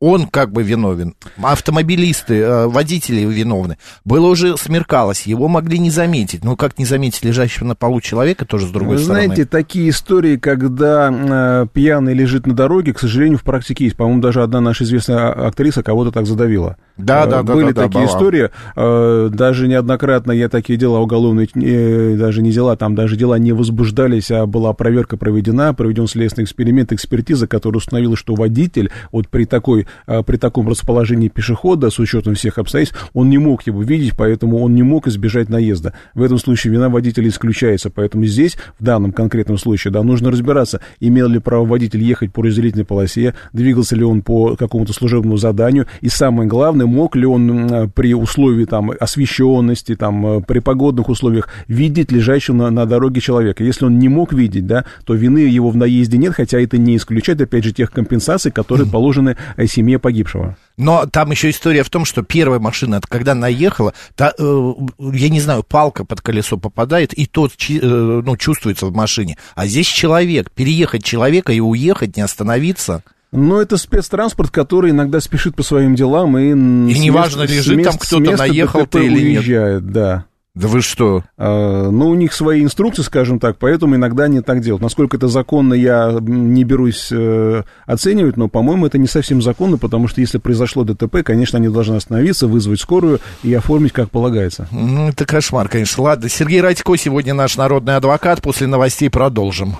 [0.00, 1.14] Он как бы виновен.
[1.42, 3.76] Автомобилисты, э, водители виновны.
[4.04, 6.42] Было уже смеркалось, его могли не заметить.
[6.42, 9.26] Ну, как не заметить лежащего на полу человека, тоже с другой Вы стороны.
[9.26, 13.96] знаете, такие истории, когда э, пьяный лежит на дороге, к сожалению, в практике есть.
[13.96, 16.78] По-моему, даже одна наша известная а- актриса кого-то так задавила.
[17.04, 18.16] Да, Э, да, да, Были да, да, такие была.
[18.16, 18.50] истории.
[18.76, 23.52] Э, Даже неоднократно я такие дела уголовные, э, даже не дела, там даже дела не
[23.52, 29.44] возбуждались, а была проверка проведена, проведен следственный эксперимент, экспертиза, которая установила, что водитель вот при,
[29.44, 34.58] такой, при таком расположении пешехода, с учетом всех обстоятельств, он не мог его видеть, поэтому
[34.62, 35.92] он не мог избежать наезда.
[36.14, 40.80] В этом случае вина водителя исключается, поэтому здесь, в данном конкретном случае, да, нужно разбираться,
[41.00, 45.86] имел ли право водитель ехать по разделительной полосе, двигался ли он по какому-то служебному заданию,
[46.00, 51.08] и самое главное, мог ли он м, при условии там освещенности, там, э, при погодных
[51.08, 53.64] условиях видеть лежащего на, на дороге человека.
[53.64, 56.96] Если он не мог видеть, да, то вины его в наезде нет, хотя это не
[56.96, 60.56] исключает, опять же, тех компенсаций, которые положены э, семье погибшего.
[60.76, 65.28] Но там еще история в том, что первая машина, это когда наехала, та, э, я
[65.28, 69.36] не знаю, палка под колесо попадает, и тот э, ну, чувствуется в машине.
[69.54, 73.02] А здесь человек, переехать человека и уехать, не остановиться.
[73.32, 76.50] Но это спецтранспорт, который иногда спешит по своим делам и...
[76.50, 79.40] И неважно, с лежит там места- с кто-то, места наехал ДТП ты или нет.
[79.40, 80.24] уезжает, да.
[80.52, 81.22] Да вы что?
[81.38, 84.82] А, Ну, у них свои инструкции, скажем так, поэтому иногда они так делают.
[84.82, 90.08] Насколько это законно, я не берусь э, оценивать, но, по-моему, это не совсем законно, потому
[90.08, 94.66] что если произошло ДТП, конечно, они должны остановиться, вызвать скорую и оформить как полагается.
[94.72, 96.02] Ну, это кошмар, конечно.
[96.02, 98.42] Ладно, Сергей Радько сегодня наш народный адвокат.
[98.42, 99.76] После новостей продолжим.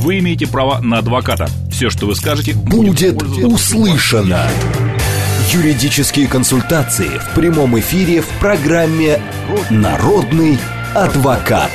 [0.00, 1.46] Вы имеете право на адвоката.
[1.70, 4.48] Все, что вы скажете, Будет услышано.
[5.52, 9.20] Юридические консультации в прямом эфире в программе
[9.68, 10.58] «Народный
[10.94, 11.70] адвокат».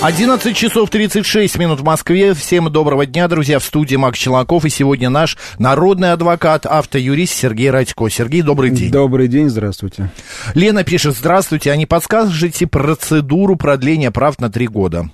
[0.00, 2.32] 11 часов 36 минут в Москве.
[2.32, 3.58] Всем доброго дня, друзья.
[3.58, 4.64] В студии Макс Челноков.
[4.64, 8.08] И сегодня наш народный адвокат, автоюрист Сергей Радько.
[8.08, 8.92] Сергей, добрый день.
[8.92, 10.12] Добрый день, здравствуйте.
[10.54, 11.72] Лена пишет, здравствуйте.
[11.72, 15.10] А не подскажете процедуру продления прав на три года?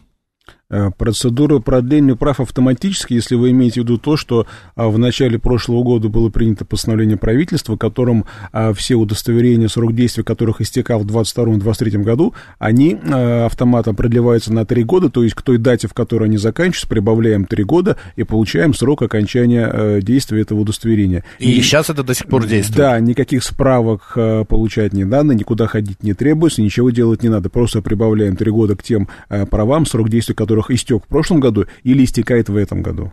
[0.75, 5.39] Э, Процедура продления прав автоматически, если вы имеете в виду то, что а, в начале
[5.39, 11.07] прошлого года было принято постановление правительства, которым а, все удостоверения, срок действия которых истекал в
[11.07, 15.95] 2022-2023 году, они а, автоматом продлеваются на 3 года, то есть к той дате, в
[15.95, 21.25] которой они заканчиваются, прибавляем 3 года и получаем срок окончания э, действия этого удостоверения.
[21.39, 22.77] И, сейчас это до сих пор действует?
[22.79, 27.49] Да, никаких справок э, получать не надо, никуда ходить не требуется, ничего делать не надо.
[27.49, 29.09] Просто прибавляем три года к тем
[29.51, 33.13] правам, срок действия которых истек в прошлом году или истекает в этом году.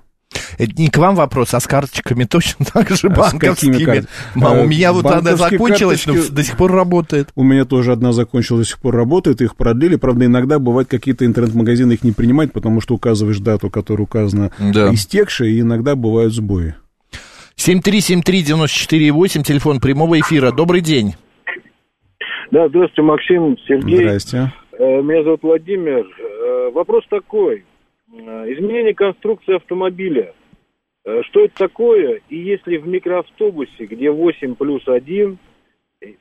[0.57, 4.05] Это не к вам вопрос, а с карточками точно так же А с какими банковскими.
[4.35, 7.29] Мам, у Э, меня вот она банковские закончилась, но до сих пор работает.
[7.35, 9.95] У меня тоже одна закончилась, до сих пор работает, их продлили.
[9.97, 14.93] Правда, иногда бывает какие-то интернет-магазины их не принимают, потому что указываешь дату, которая указана Да.
[14.93, 16.75] истекшая, и иногда бывают сбои.
[17.57, 20.51] 7373948, телефон прямого эфира.
[20.51, 21.15] Добрый день.
[22.51, 23.97] Да, здравствуйте, Максим, Сергей.
[23.97, 24.53] Здрасте.
[24.81, 26.07] Э, Меня зовут Владимир.
[26.07, 27.65] Э, Вопрос такой.
[28.11, 30.33] Э, Изменение конструкции автомобиля.
[31.03, 32.21] Что это такое?
[32.29, 35.39] И если в микроавтобусе, где 8 плюс 1,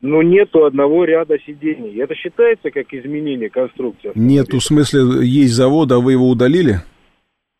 [0.00, 4.12] но нету одного ряда сидений, это считается как изменение конструкции?
[4.14, 6.76] Нету, в смысле, есть завод, а вы его удалили?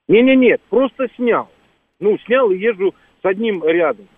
[0.08, 1.50] Не-не-не, просто снял.
[1.98, 4.08] Ну, снял и езжу с одним рядом.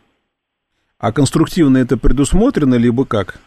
[0.99, 3.40] А конструктивно это предусмотрено, либо как?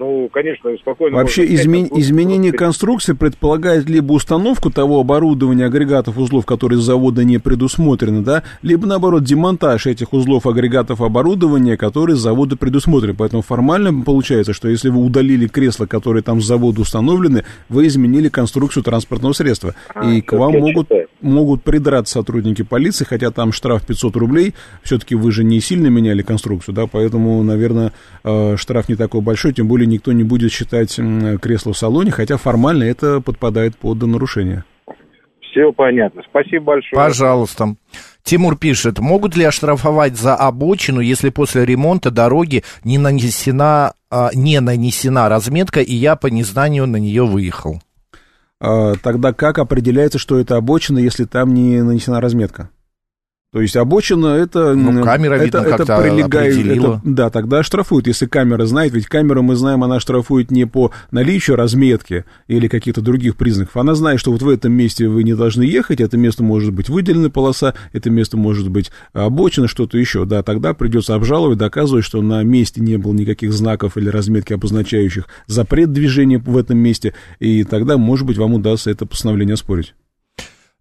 [0.00, 1.18] Ну, конечно, спокойно.
[1.18, 6.46] Вообще можно снять, изме- там просто- изменение конструкции предполагает либо установку того оборудования, агрегатов, узлов,
[6.46, 12.20] которые с завода не предусмотрены, да, либо наоборот демонтаж этих узлов, агрегатов, оборудования, которые с
[12.20, 13.14] завода предусмотрены.
[13.14, 18.30] Поэтому формально получается, что если вы удалили кресла, которые там с завода установлены, вы изменили
[18.30, 19.74] конструкцию транспортного средства.
[19.94, 21.08] А, и к вам могут, считаю.
[21.20, 26.22] Могут придраться сотрудники полиции, хотя там штраф 500 рублей, все-таки вы же не сильно меняли
[26.22, 27.92] конструкцию, да, поэтому, наверное,
[28.24, 30.98] э, штраф не такой большой, тем более никто не будет считать
[31.40, 34.64] кресло в салоне, хотя формально это подпадает под нарушение.
[35.50, 36.22] Все понятно.
[36.28, 37.02] Спасибо большое.
[37.02, 37.74] Пожалуйста.
[38.22, 44.60] Тимур пишет, могут ли оштрафовать за обочину, если после ремонта дороги не нанесена, а, не
[44.60, 47.80] нанесена разметка, и я по незнанию на нее выехал?
[48.60, 52.70] А, Тогда как определяется, что это обочина, если там не нанесена разметка?
[53.52, 54.74] То есть обочина это...
[54.74, 59.06] Ну, камера, это, видно, это как-то прилегает- это- да, тогда штрафуют, если камера знает, ведь
[59.06, 64.20] камеру мы знаем, она штрафует не по наличию разметки или каких-то других признаков, она знает,
[64.20, 67.74] что вот в этом месте вы не должны ехать, это место может быть выделена полоса,
[67.92, 72.80] это место может быть обочина, что-то еще, да, тогда придется обжаловать, доказывать, что на месте
[72.80, 78.28] не было никаких знаков или разметки, обозначающих запрет движения в этом месте, и тогда, может
[78.28, 79.94] быть, вам удастся это постановление оспорить.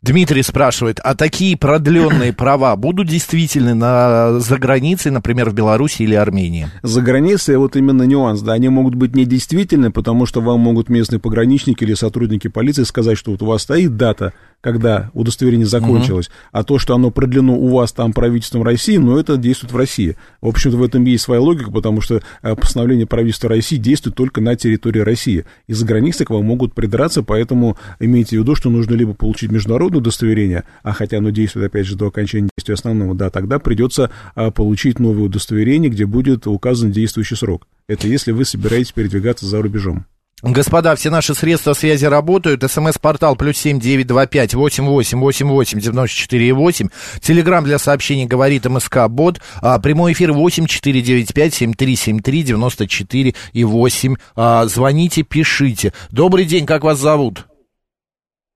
[0.02, 6.16] Дмитрий спрашивает, а такие продленные права будут действительны на, за границей, например, в Беларуси или
[6.16, 6.68] Армении?
[6.84, 11.20] За границей вот именно нюанс, да, они могут быть недействительны, потому что вам могут местные
[11.20, 16.64] пограничники или сотрудники полиции сказать, что вот у вас стоит дата, когда удостоверение закончилось, а
[16.64, 20.18] то, что оно продлено у вас там правительством России, ну, это действует в России.
[20.42, 24.42] В общем-то, в этом есть своя логика, потому что э, постановление правительства России действует только
[24.42, 25.46] на территории России.
[25.68, 29.52] И за границей к вам могут придраться, поэтому имейте в виду, что нужно либо получить
[29.52, 34.12] международное удостоверение, а хотя оно действует, опять же, до окончания действия основного, да, тогда придется
[34.36, 37.68] а, получить новое удостоверение, где будет указан действующий срок.
[37.88, 40.06] Это если вы собираетесь передвигаться за рубежом.
[40.42, 42.64] Господа, все наши средства связи работают.
[42.64, 46.88] СМС-портал плюс семь девять два пять восемь восемь восемь восемь девяносто четыре восемь.
[47.20, 49.42] Телеграмм для сообщений говорит МСК Бот.
[49.62, 54.16] А, прямой эфир восемь четыре девять пять семь три семь три девяносто четыре и восемь.
[54.36, 55.92] А, звоните, пишите.
[56.10, 57.46] Добрый день, как вас зовут?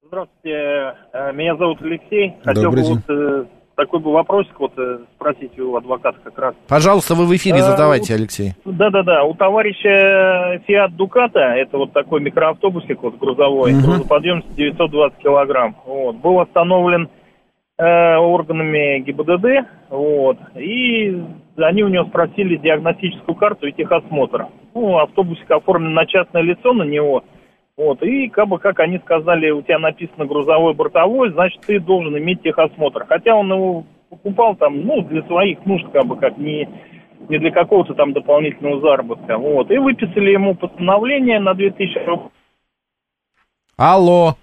[0.08, 2.36] Здравствуйте, э, меня зовут Алексей.
[2.46, 3.04] Хотел Добрый бы день.
[3.08, 6.56] вот э, такой бы вопросик вот э, спросить у адвоката как раз.
[6.68, 8.54] Пожалуйста, вы в эфире А, задавайте, Алексей.
[8.66, 13.82] Да-да-да, у товарища Fiat Ducato, это вот такой микроавтобусик вот грузовой, Мгм.
[13.82, 17.10] грузоподъемность 920 килограмм, вот, был остановлен
[17.80, 21.24] э, органами ГИБДД, вот, и
[21.58, 24.48] они у него спросили диагностическую карту и техосмотр.
[24.76, 27.24] Ну, автобусик оформлен на частное лицо на него,
[27.76, 32.16] вот, и как бы, как они сказали, у тебя написано грузовой бортовой, значит, ты должен
[32.18, 33.06] иметь техосмотр.
[33.08, 36.70] Хотя он его покупал там, ну, для своих нужд, как бы, как не,
[37.30, 39.38] не для какого-то там дополнительного заработка.
[39.38, 42.30] Вот, и выписали ему постановление на 2000 рублей.
[43.76, 44.36] Алло.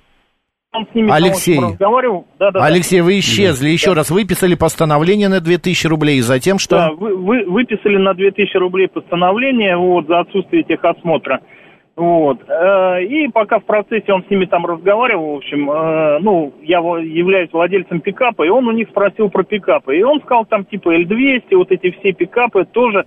[0.72, 1.58] Он с ними Алексей.
[1.58, 2.26] разговаривал.
[2.38, 3.68] Да, да, Алексей, вы исчезли.
[3.70, 6.76] Еще раз, выписали постановление на 2000 рублей, и затем что?
[6.76, 11.40] Да, вы, вы- выписали на 2000 рублей постановление вот, за отсутствие техосмотра.
[11.96, 12.38] Вот.
[12.48, 16.78] Э, И пока в процессе он с ними там разговаривал, в общем, э, ну, я
[16.78, 19.98] являюсь владельцем пикапа, и он у них спросил про пикапы.
[19.98, 23.06] И он сказал, там типа L200, вот эти все пикапы тоже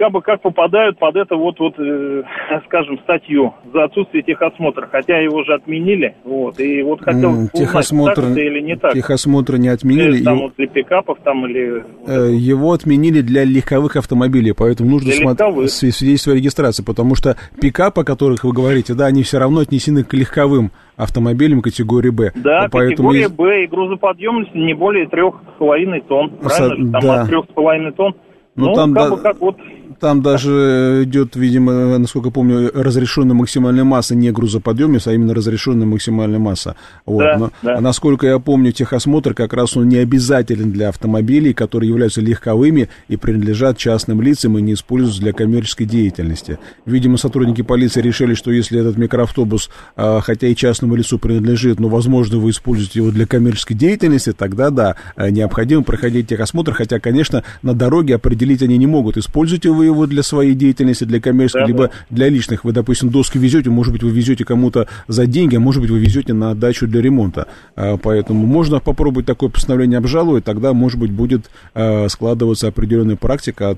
[0.00, 2.22] как бы как попадают под это вот, вот э,
[2.66, 8.14] скажем, статью за отсутствие техосмотра, хотя его же отменили, вот, и вот хотел узнать, Техосмотр,
[8.14, 8.94] так это или не так.
[8.94, 10.16] техосмотр не отменили.
[10.16, 11.84] Или там его- вот для пикапов там или...
[12.06, 18.00] Э, Его отменили для легковых автомобилей, поэтому нужно смотреть свидетельство о регистрации, потому что пикапы,
[18.00, 22.32] о которых вы говорите, да, они все равно отнесены к легковым автомобилям категории Б.
[22.36, 26.32] Да, поэтому категория есть- Б и грузоподъемность не более трех с половиной тонн.
[26.42, 26.86] Со- Правильно?
[26.86, 26.92] же?
[26.92, 27.20] Там да.
[27.22, 28.14] от трех с половиной тонн.
[28.56, 29.56] Ну, Ну, там, как да, бы как вот
[29.98, 36.38] Там даже идет, видимо, насколько помню, разрешенная максимальная масса, не грузоподъемность, а именно разрешенная максимальная
[36.38, 36.76] масса.
[37.06, 37.22] Вот.
[37.22, 37.78] Да, Но, да.
[37.78, 42.88] а насколько я помню, техосмотр как раз он не обязателен для автомобилей, которые являются легковыми
[43.08, 46.58] и принадлежат частным лицам и не используются для коммерческой деятельности.
[46.84, 51.88] Видимо, сотрудники полиции решили, что если этот микроавтобус, а, хотя и частному лицу принадлежит, но,
[51.88, 57.42] возможно, вы используете его для коммерческой деятельности, тогда, да, э, необходимо проходить техосмотр, хотя, конечно,
[57.62, 61.66] на дороге определить они не могут, используете вы его для своей деятельности, для коммерческой, Да,
[61.66, 61.92] либо да.
[62.10, 62.64] для личных.
[62.64, 65.98] Вы, допустим, доски везете, может быть, вы везете кому-то за деньги, а может быть, вы
[65.98, 67.46] везете на дачу для ремонта.
[67.76, 73.76] А, Поэтому можно попробовать такое постановление обжаловать, тогда, может быть, будет э, складываться определенная практика,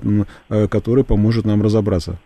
[0.49, 2.17] э, которая поможет нам разобраться.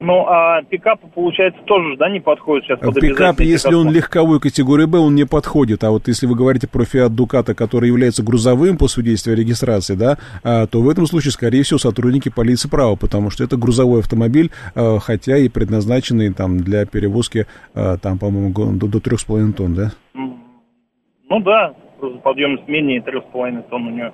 [0.00, 4.84] Ну, а пикап, получается, тоже, да, не подходит сейчас под Пикап, если он легковой категории
[4.84, 5.82] Б, он не подходит.
[5.82, 9.96] А вот если вы говорите про Fiat Ducato, который является грузовым по свидетельству о регистрации,
[9.96, 13.98] да, а, то в этом случае, скорее всего, сотрудники полиции правы, потому что это грузовой
[13.98, 19.74] автомобиль, а, хотя и предназначенный там для перевозки, а, там, по-моему, до, до 3,5 тонн,
[19.74, 19.90] да?
[20.14, 24.12] Ну да, грузоподъемность менее 3,5 тонн у него.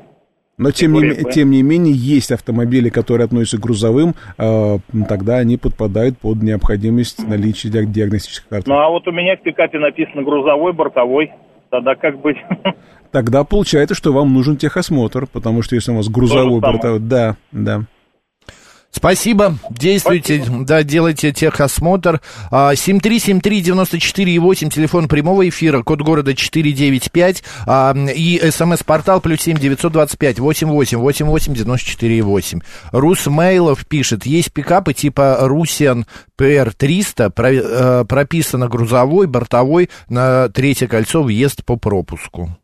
[0.57, 5.57] Но тем не, тем не менее есть автомобили, которые относятся к грузовым, а, тогда они
[5.57, 8.67] подпадают под необходимость наличия диаг- диагностических карт.
[8.67, 11.33] Ну а вот у меня в пикапе написано грузовой, бортовой.
[11.71, 12.37] Тогда как быть?
[13.11, 17.01] Тогда получается, что вам нужен техосмотр, потому что если у вас грузовой бортовой...
[17.01, 17.83] Да, да.
[18.97, 22.21] Спасибо, действуйте, да, делайте техосмотр.
[22.51, 30.99] А, 7373948, телефон прямого эфира, код города 495, а, и смс-портал плюс 7 925 88
[30.99, 32.61] 88 94 8.
[32.93, 36.07] Рус Мейлов пишет, есть пикапы типа Русиан
[36.39, 42.57] PR300, про- э, прописано грузовой, бортовой, на третье кольцо въезд по пропуску.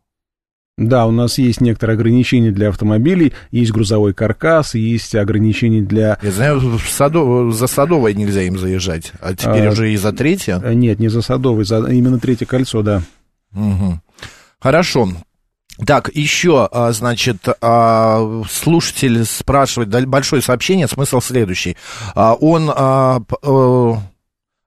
[0.87, 6.17] Да, у нас есть некоторые ограничения для автомобилей, есть грузовой каркас, есть ограничения для...
[6.23, 10.11] Я знаю, в Садо- за Садовое нельзя им заезжать, а теперь А, уже и за
[10.11, 10.59] третье.
[10.63, 13.03] э, Нет, не за Садовый, за именно третье кольцо, да.
[13.51, 14.01] Мгм.
[14.59, 15.09] Хорошо.
[15.85, 21.77] Так, еще, а, значит, а, слушатель спрашивает, большое сообщение, смысл следующий.
[22.15, 23.95] А, Он, э,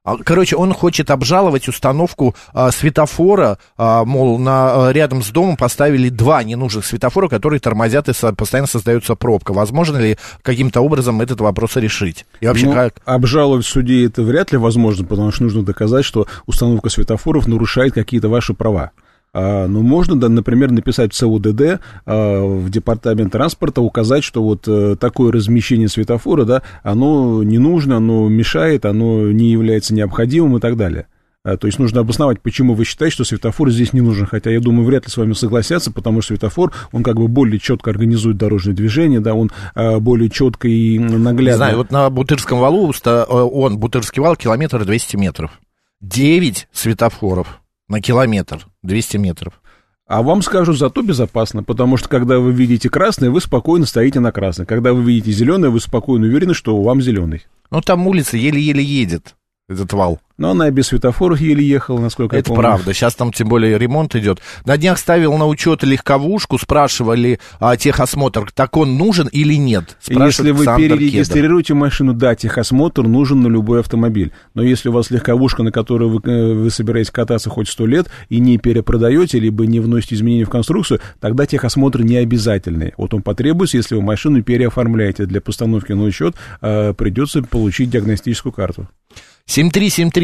[0.05, 6.11] короче, он хочет обжаловать установку а, светофора, а, мол, на, а, рядом с домом поставили
[6.11, 9.53] два ненужных светофора, которые тормозят и со- постоянно создается пробка.
[9.53, 12.27] Возможно ли каким-то образом этот вопрос решить?
[12.41, 12.97] И вообще, Ну, как?
[13.05, 17.95] Обжаловать в суде это вряд ли возможно, потому что нужно доказать, что установка светофоров нарушает
[17.95, 18.91] какие-то ваши права.
[19.35, 24.69] А, ну, можно, да, например, написать в ЦУДД, а, в департамент транспорта, указать, что вот
[24.69, 30.61] э, такое размещение светофора, да, оно не нужно, оно мешает, оно не является необходимым и
[30.61, 31.09] так далее.
[31.43, 34.25] А, То есть нужно обосновать, почему вы считаете, что светофор здесь не нужен.
[34.27, 37.59] Хотя, я думаю, вряд ли с вами согласятся, потому что светофор, он как бы более
[37.59, 41.51] четко организует дорожное движение, да, он более четко и наглядно...
[41.51, 45.61] Не знаю, вот на Бутырском валу, э, он, Бутырский вал, километр 200 метров.
[46.01, 49.61] 9 светофоров на километр 200 метров.
[50.07, 54.33] А вам скажут, зато безопасно, потому что когда вы видите красное, вы спокойно стоите на
[54.33, 54.67] красный.
[54.67, 57.47] Когда вы видите зеленое, вы спокойно уверены, что вам зеленый.
[57.71, 59.35] Ну, там улица еле-еле едет,
[59.69, 60.21] этот вал.
[60.37, 62.63] Но она и без светофоров еле ехала, насколько я Это помню.
[62.63, 62.93] правда.
[62.93, 64.41] Сейчас там тем более ремонт идет.
[64.65, 69.97] На днях ставил на учет легковушку, спрашивали а, техосмотр, так он нужен или нет?
[70.09, 70.97] Если вы Александр Кедр.
[70.97, 74.33] перерегистрируете машину, да, техосмотр нужен на любой автомобиль.
[74.55, 78.09] Но если у вас легковушка, на которой вы, э, вы собираетесь кататься хоть сто лет,
[78.29, 82.93] и не перепродаете, либо не вносите изменения в конструкцию, тогда техосмотр не обязательный.
[82.97, 88.53] Вот он потребуется, если вы машину переоформляете для постановки на учет, э, придется получить диагностическую
[88.53, 88.89] карту.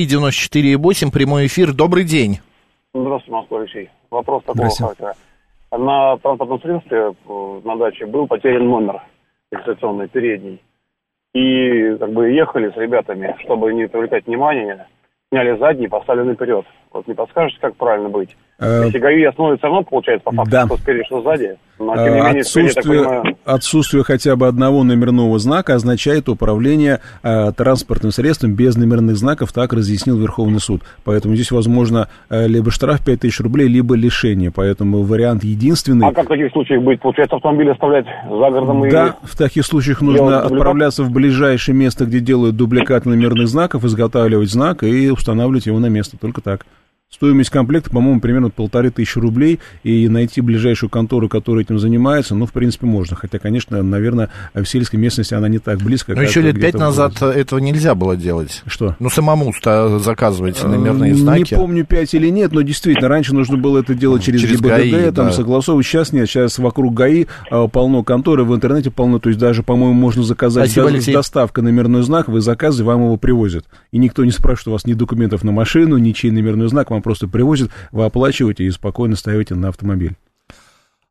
[0.06, 1.72] 7373948, прямой эфир.
[1.72, 2.38] Добрый день.
[2.94, 3.90] Здравствуйте, Москва, Алексей.
[4.10, 5.14] Вопрос такого характера.
[5.70, 9.02] На транспортном средстве э, на даче был потерян номер
[9.52, 10.60] регистрационный передний.
[11.32, 14.88] И как бы ехали с ребятами, чтобы не привлекать внимания,
[15.30, 16.66] сняли задний, поставили наперед.
[16.92, 18.37] Вот не подскажете, как правильно быть?
[18.59, 20.66] Э, Если ГАИ остановит, все равно получается по факту, да.
[20.66, 21.57] что спереди, что сзади.
[21.79, 26.29] Но тем не Э, менее, спереди, Отсутствие, понимаю, отсутствие хотя бы одного номерного знака означает
[26.29, 30.83] управление э, транспортным средством без номерных знаков, так разъяснил Верховный суд.
[31.05, 34.50] Поэтому здесь возможно э, либо штраф 5000 рублей, либо лишение.
[34.50, 36.09] Поэтому вариант единственный.
[36.09, 37.00] а как в таких случаях быть?
[37.00, 38.90] Получается, автомобиль оставлять за городом и...
[38.90, 44.50] Да, в таких случаях нужно отправляться в ближайшее место, где делают дубликат номерных знаков, изготавливать
[44.50, 46.18] знак и устанавливать его на место.
[46.18, 46.66] Только так.
[47.12, 52.46] Стоимость комплекта, по-моему, примерно полторы тысячи рублей, и найти ближайшую контору, которая этим занимается, ну,
[52.46, 53.16] в принципе, можно.
[53.16, 56.14] Хотя, конечно, наверное, в сельской местности она не так близко.
[56.14, 58.62] Но еще лет пять назад этого нельзя было делать.
[58.64, 58.95] Что?
[59.01, 59.53] Ну, самому
[59.99, 61.53] заказывать номерные знаки.
[61.55, 64.68] Не помню, пять или нет, но действительно, раньше нужно было это делать через, через ГИБДД,
[64.68, 65.32] ГАИ, там да.
[65.32, 65.87] согласовывать.
[65.87, 69.95] Сейчас нет, сейчас вокруг ГАИ а, полно конторы, в интернете полно, то есть даже, по-моему,
[69.95, 73.66] можно заказать Спасибо, с доставкой номерной знак, вы заказываете, вам его привозят.
[73.91, 76.99] И никто не спрашивает у вас ни документов на машину, ни чей номерной знак, вам
[77.03, 80.16] просто привозят, вы оплачиваете и спокойно ставите на автомобиль.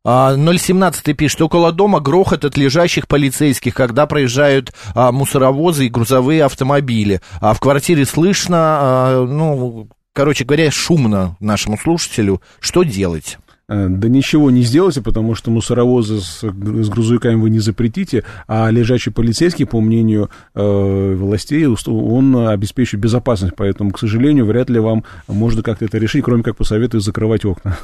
[0.04, 6.44] 017 а, пишет, около дома грохот от лежащих полицейских, когда проезжают а, мусоровозы и грузовые
[6.44, 7.20] автомобили.
[7.40, 12.40] А в квартире слышно, а, ну, короче говоря, шумно нашему слушателю.
[12.60, 13.36] Что делать?
[13.70, 18.68] Э, да ничего не сделайте, потому что мусоровозы с, с грузовиками вы не запретите, а
[18.68, 25.04] лежачий полицейский, по мнению э, властей, он обеспечивает безопасность, поэтому, к сожалению, вряд ли вам
[25.28, 27.78] можно как-то это решить, кроме как посоветовать закрывать окна.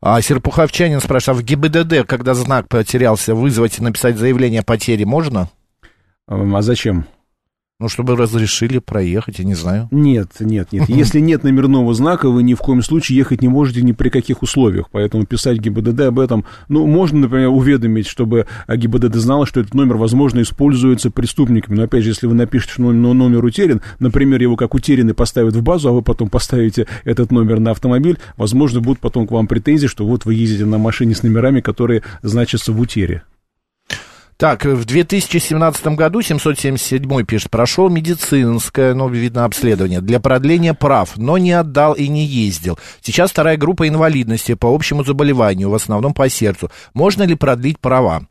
[0.00, 5.04] А Серпуховчанин спрашивает, а в ГИБДД, когда знак потерялся, вызвать и написать заявление о потере
[5.04, 5.50] можно?
[6.26, 7.06] А зачем?
[7.80, 9.88] Ну, чтобы разрешили проехать, я не знаю.
[9.90, 10.88] Нет, нет, нет.
[10.88, 14.42] Если нет номерного знака, вы ни в коем случае ехать не можете ни при каких
[14.42, 14.86] условиях.
[14.92, 19.96] Поэтому писать ГИБДД об этом, ну, можно, например, уведомить, чтобы ГИБДД знала, что этот номер,
[19.96, 21.74] возможно, используется преступниками.
[21.74, 25.62] Но, опять же, если вы напишете, что номер утерян, например, его как утерянный поставят в
[25.62, 29.88] базу, а вы потом поставите этот номер на автомобиль, возможно, будут потом к вам претензии,
[29.88, 33.24] что вот вы ездите на машине с номерами, которые значатся в утере.
[34.36, 41.38] Так, в 2017 году 777 пишет, прошел медицинское, ну, видно, обследование для продления прав, но
[41.38, 42.78] не отдал и не ездил.
[43.00, 46.70] Сейчас вторая группа инвалидности по общему заболеванию, в основном по сердцу.
[46.94, 48.26] Можно ли продлить права?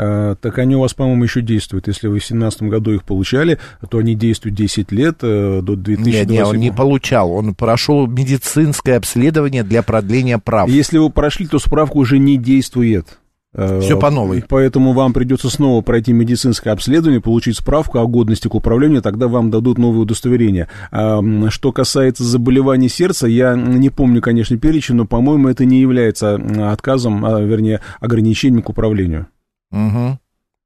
[0.00, 1.88] А, так они у вас, по-моему, еще действуют.
[1.88, 3.58] Если вы в 2017 году их получали,
[3.90, 6.12] то они действуют 10 лет э, до 2027.
[6.12, 7.32] Нет, нет, он не получал.
[7.32, 10.68] Он прошел медицинское обследование для продления прав.
[10.68, 13.18] Если вы прошли, то справка уже не действует.
[13.54, 14.44] Все по новой.
[14.46, 19.50] Поэтому вам придется снова пройти медицинское обследование, получить справку о годности к управлению, тогда вам
[19.50, 20.68] дадут новое удостоверение.
[20.90, 26.34] Что касается заболеваний сердца, я не помню, конечно, перечень, но, по-моему, это не является
[26.70, 29.28] отказом, а, вернее, ограничением к управлению.
[29.72, 30.18] Угу.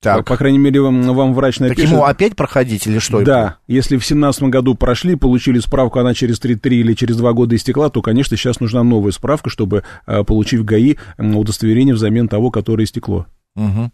[0.02, 0.18] Так.
[0.18, 1.84] По, по крайней мере, вам, вам врач напишет...
[1.84, 3.22] Так ему опять проходить или что?
[3.22, 7.32] Да, если в семнадцатом году прошли, получили справку, она через 3, 3 или через 2
[7.32, 12.26] года истекла, то, конечно, сейчас нужна новая справка, чтобы, э, получить в ГАИ удостоверение взамен
[12.26, 13.26] того, которое истекло.
[13.54, 13.92] Угу.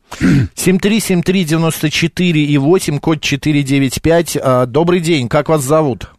[0.54, 4.38] 7373948 и 8, код 495.
[4.40, 6.10] А, добрый день, как вас зовут?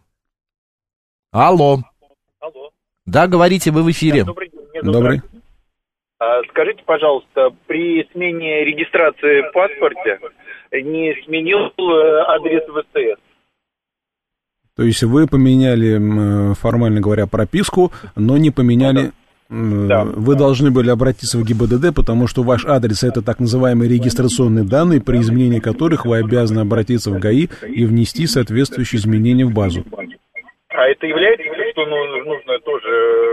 [1.31, 1.81] Алло.
[2.39, 2.69] Алло.
[3.07, 4.19] Да, говорите, вы в эфире.
[4.19, 4.83] Да, добрый день.
[4.83, 5.21] Добрый.
[6.19, 10.19] А, скажите, пожалуйста, при смене регистрации в паспорте
[10.71, 13.21] не сменил э, адрес ВСТС?
[14.75, 19.11] То есть вы поменяли, формально говоря, прописку, но не поменяли...
[19.49, 20.03] Да.
[20.03, 20.39] Вы да.
[20.39, 25.17] должны были обратиться в ГИБДД, потому что ваш адрес это так называемые регистрационные данные, при
[25.17, 29.83] изменении которых вы обязаны обратиться в ГАИ и внести соответствующие изменения в базу.
[30.69, 33.28] А это является, что ну, нужно тоже э,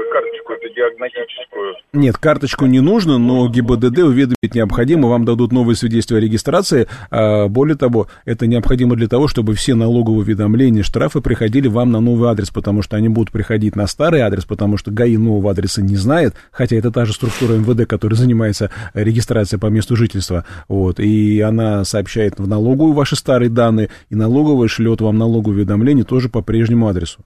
[0.75, 1.75] диагностическую?
[1.93, 6.89] Нет, карточку не нужно, но ГИБДД уведомить необходимо, вам дадут новые свидетельства о регистрации.
[7.11, 12.01] А, более того, это необходимо для того, чтобы все налоговые уведомления, штрафы приходили вам на
[12.01, 15.83] новый адрес, потому что они будут приходить на старый адрес, потому что ГАИ нового адреса
[15.83, 20.45] не знает, хотя это та же структура МВД, которая занимается регистрацией по месту жительства.
[20.69, 26.05] Вот, и она сообщает в налоговую ваши старые данные, и налоговая шлет вам налоговое уведомление
[26.05, 27.21] тоже по прежнему адресу.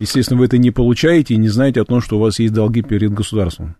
[0.00, 2.82] Естественно, вы это не получаете и не знаете о том, что у вас есть долги
[2.82, 3.76] перед государством.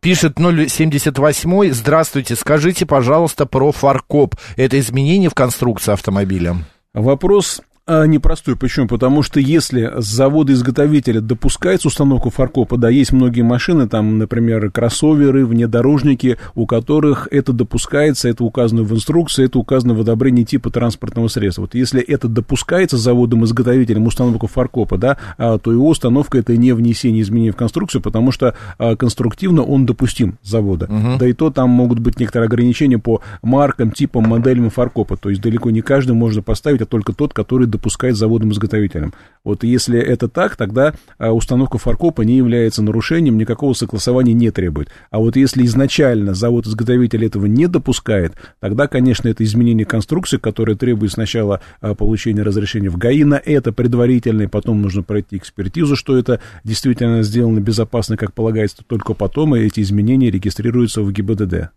[0.00, 1.72] Пишет 078.
[1.72, 4.36] Здравствуйте, скажите, пожалуйста, про фаркоп.
[4.56, 6.56] Это изменение в конструкции автомобиля?
[6.94, 8.54] Вопрос а, непростой.
[8.54, 8.86] Почему?
[8.86, 15.46] Потому что если с завода-изготовителя допускается установку фаркопа, да, есть многие машины, там, например, кроссоверы,
[15.46, 21.28] внедорожники, у которых это допускается, это указано в инструкции, это указано в одобрении типа транспортного
[21.28, 21.62] средства.
[21.62, 27.22] Вот если это допускается заводом-изготовителем установку фаркопа, да, а, то его установка это не внесение
[27.22, 30.84] изменений в конструкцию, потому что а, конструктивно он допустим завода.
[30.84, 31.18] Угу.
[31.20, 35.16] Да и то там могут быть некоторые ограничения по маркам, типам, моделям фаркопа.
[35.16, 39.14] То есть далеко не каждый можно поставить, а только тот, который допускает заводом-изготовителем.
[39.44, 44.90] Вот если это так, тогда а, установка фаркопа не является нарушением, никакого согласования не требует.
[45.10, 51.12] А вот если изначально завод-изготовитель этого не допускает, тогда, конечно, это изменение конструкции, которое требует
[51.12, 56.18] сначала а, получения разрешения в ГАИ на это предварительно, и потом нужно пройти экспертизу, что
[56.18, 61.70] это действительно сделано безопасно, как полагается, только потом эти изменения регистрируются в ГИБДД.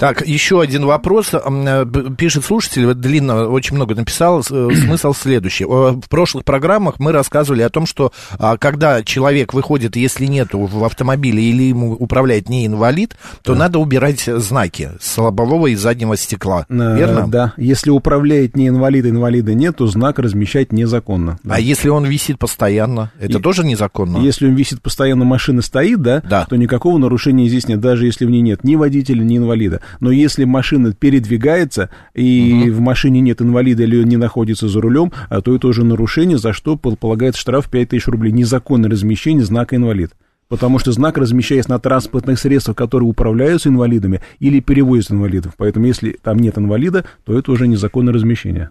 [0.00, 1.32] Так, еще один вопрос.
[1.34, 1.84] Э,
[2.16, 4.40] Пишет слушатель, вот длинно, очень много написал.
[4.40, 4.42] Э,
[4.74, 5.66] Смысл следующий.
[5.66, 10.84] В прошлых программах мы рассказывали о том, что а, когда человек выходит, если нету в
[10.84, 16.64] автомобиле или ему управляет не инвалид, то надо убирать знаки с лобового и заднего стекла.
[16.70, 17.28] Э, Верно?
[17.28, 17.52] Да.
[17.58, 21.38] Если управляет не инвалид, инвалида нет, то знак размещать незаконно.
[21.44, 21.56] Да.
[21.56, 24.16] А если он висит постоянно, это И- тоже незаконно?
[24.16, 28.30] Если он висит постоянно, машина стоит, да, то никакого нарушения здесь нет, даже если в
[28.30, 29.82] ней нет ни водителя, ни инвалида.
[29.98, 35.12] Но если машина передвигается, и в машине нет инвалида или он не находится за рулем,
[35.28, 38.32] а, то это уже нарушение, за что пол- полагается штраф 5000 рублей.
[38.32, 40.12] Незаконное размещение знака инвалид.
[40.48, 45.54] Потому что знак размещается на транспортных средствах, которые управляются инвалидами или перевозят инвалидов.
[45.56, 48.70] Поэтому если там нет инвалида, то это уже незаконное размещение.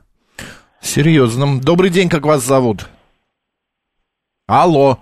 [0.81, 1.59] Серьезно.
[1.61, 2.87] Добрый день, как вас зовут?
[4.47, 4.99] Алло.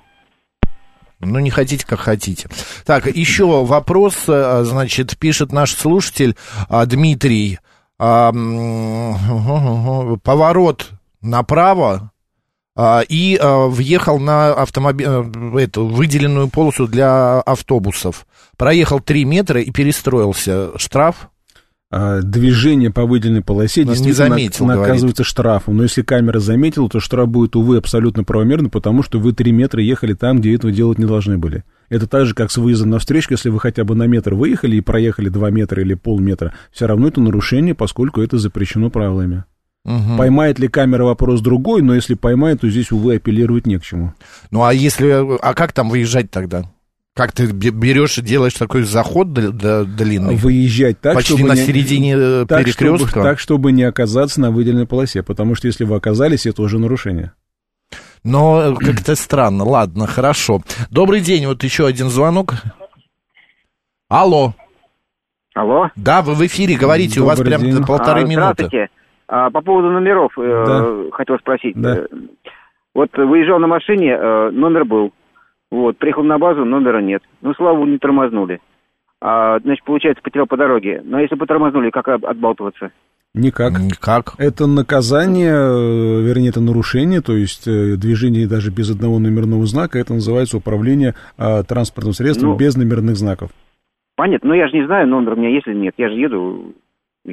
[1.19, 2.47] Ну, не хотите, как хотите.
[2.85, 6.35] Так, еще вопрос, э, значит, пишет наш слушатель
[6.69, 7.59] а, Дмитрий.
[7.99, 8.31] А,
[10.23, 10.91] Поворот
[11.21, 12.11] направо
[12.75, 15.07] а, и въехал на автомобиль,
[15.59, 18.27] эту выделенную полосу для автобусов.
[18.55, 20.77] Проехал 3 метра и перестроился.
[20.77, 21.29] Штраф?
[21.89, 24.87] А, движение по выделенной полосе Но не действительно заметил, нак- говорит.
[24.89, 25.77] наказывается штрафом.
[25.77, 29.81] Но если камера заметила, то штраф будет, увы, абсолютно правомерно, потому что вы 3 метра
[29.81, 31.63] ехали там, где этого делать не должны были.
[31.87, 34.75] Это так же, как с выездом на встречку, если вы хотя бы на метр выехали
[34.75, 39.45] и проехали 2 метра или полметра, все равно это нарушение, поскольку это запрещено правилами.
[39.85, 40.17] Мгм.
[40.17, 44.13] Поймает ли камера вопрос другой, но если поймает, то здесь, увы, апеллировать не к чему.
[44.51, 45.25] Ну, а если...
[45.41, 46.69] А как там выезжать тогда?
[47.17, 50.35] Как ты бе- берешь и делаешь такой заход длинный?
[50.35, 53.07] Выезжать так, Почти чтобы на не- середине э, так, перекрестка?
[53.09, 56.77] Чтобы, так, чтобы не оказаться на выделенной полосе, потому что если вы оказались, это уже
[56.77, 57.31] нарушение.
[58.23, 59.63] Но э, как-то странно.
[59.63, 60.61] Ладно, хорошо.
[60.91, 62.53] Добрый день, вот еще один звонок.
[64.09, 64.53] Алло.
[65.55, 65.89] Алло.
[65.95, 67.83] Да, вы в эфире говорите, у вас Добрый прям день.
[67.83, 68.53] полторы А, минуты.
[68.67, 68.89] Здравствуйте.
[69.27, 71.15] А, по поводу номеров э, Да.
[71.17, 71.73] хотел спросить.
[71.75, 71.97] Да.
[71.97, 72.05] Э,
[72.93, 75.13] Вот выезжал на машине, э, номер был.
[75.71, 77.21] Вот, приехал на базу, номера нет.
[77.41, 78.59] Ну, слава богу, не тормознули.
[79.19, 81.01] А, значит, получается, потерял по дороге.
[81.03, 82.91] Но если бы тормознули, как отбалтываться?
[83.33, 83.79] Никак.
[83.79, 84.33] Никак.
[84.37, 89.99] Это наказание, э, вернее, это нарушение, то есть э, движение даже без одного номерного знака,
[89.99, 93.51] это называется управление э, транспортным средством Ну, без номерных знаков.
[94.15, 95.93] Понятно, но я же не знаю, номер у меня есть или нет.
[95.97, 96.73] Я же еду.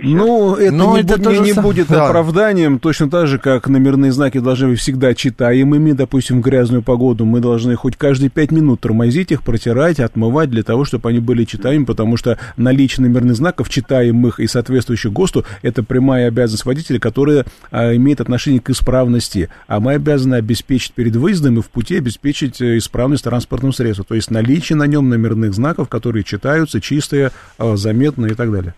[0.02, 2.06] Ну, это, Но не, это бу- то не- не сам- будет да.
[2.08, 7.24] оправданием, точно так же, как номерные знаки должны быть всегда читаемыми, допустим, в грязную погоду,
[7.24, 11.44] мы должны хоть каждые пять минут тормозить их, протирать, отмывать, для того, чтобы они были
[11.44, 17.44] читаемыми, потому что наличие номерных знаков, читаемых и соответствующих ГОСТу, это прямая обязанность водителя, которая
[17.70, 22.60] а, имеет отношение к исправности, а мы обязаны обеспечить перед выездом и в пути обеспечить
[22.60, 27.76] э, исправность транспортного средства, то есть наличие на нем номерных знаков, которые читаются, чистые, а,
[27.76, 28.74] заметные и так далее.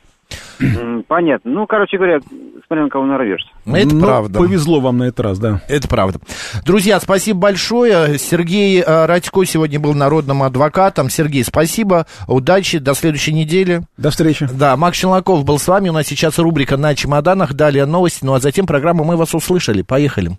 [1.09, 1.51] Понятно.
[1.51, 2.21] Ну, короче говоря,
[2.67, 3.49] смотря на кого нарвешься.
[3.67, 4.39] Это Ну, правда.
[4.39, 5.61] Повезло вам на этот раз, да.
[5.69, 6.19] Это правда.
[6.65, 8.19] Друзья, спасибо большое.
[8.19, 11.11] Сергей э, Радько сегодня был народным адвокатом.
[11.11, 12.07] Сергей, спасибо.
[12.27, 12.79] Удачи.
[12.79, 13.83] До следующей недели.
[13.97, 14.49] До встречи.
[14.53, 15.91] Да, Макс Челноков был с вами.
[15.91, 17.55] У нас сейчас рубрика «На чемоданах».
[17.55, 18.25] Далее новости.
[18.25, 19.83] Ну а затем программа «Мы вас услышали».
[19.83, 20.39] Поехали.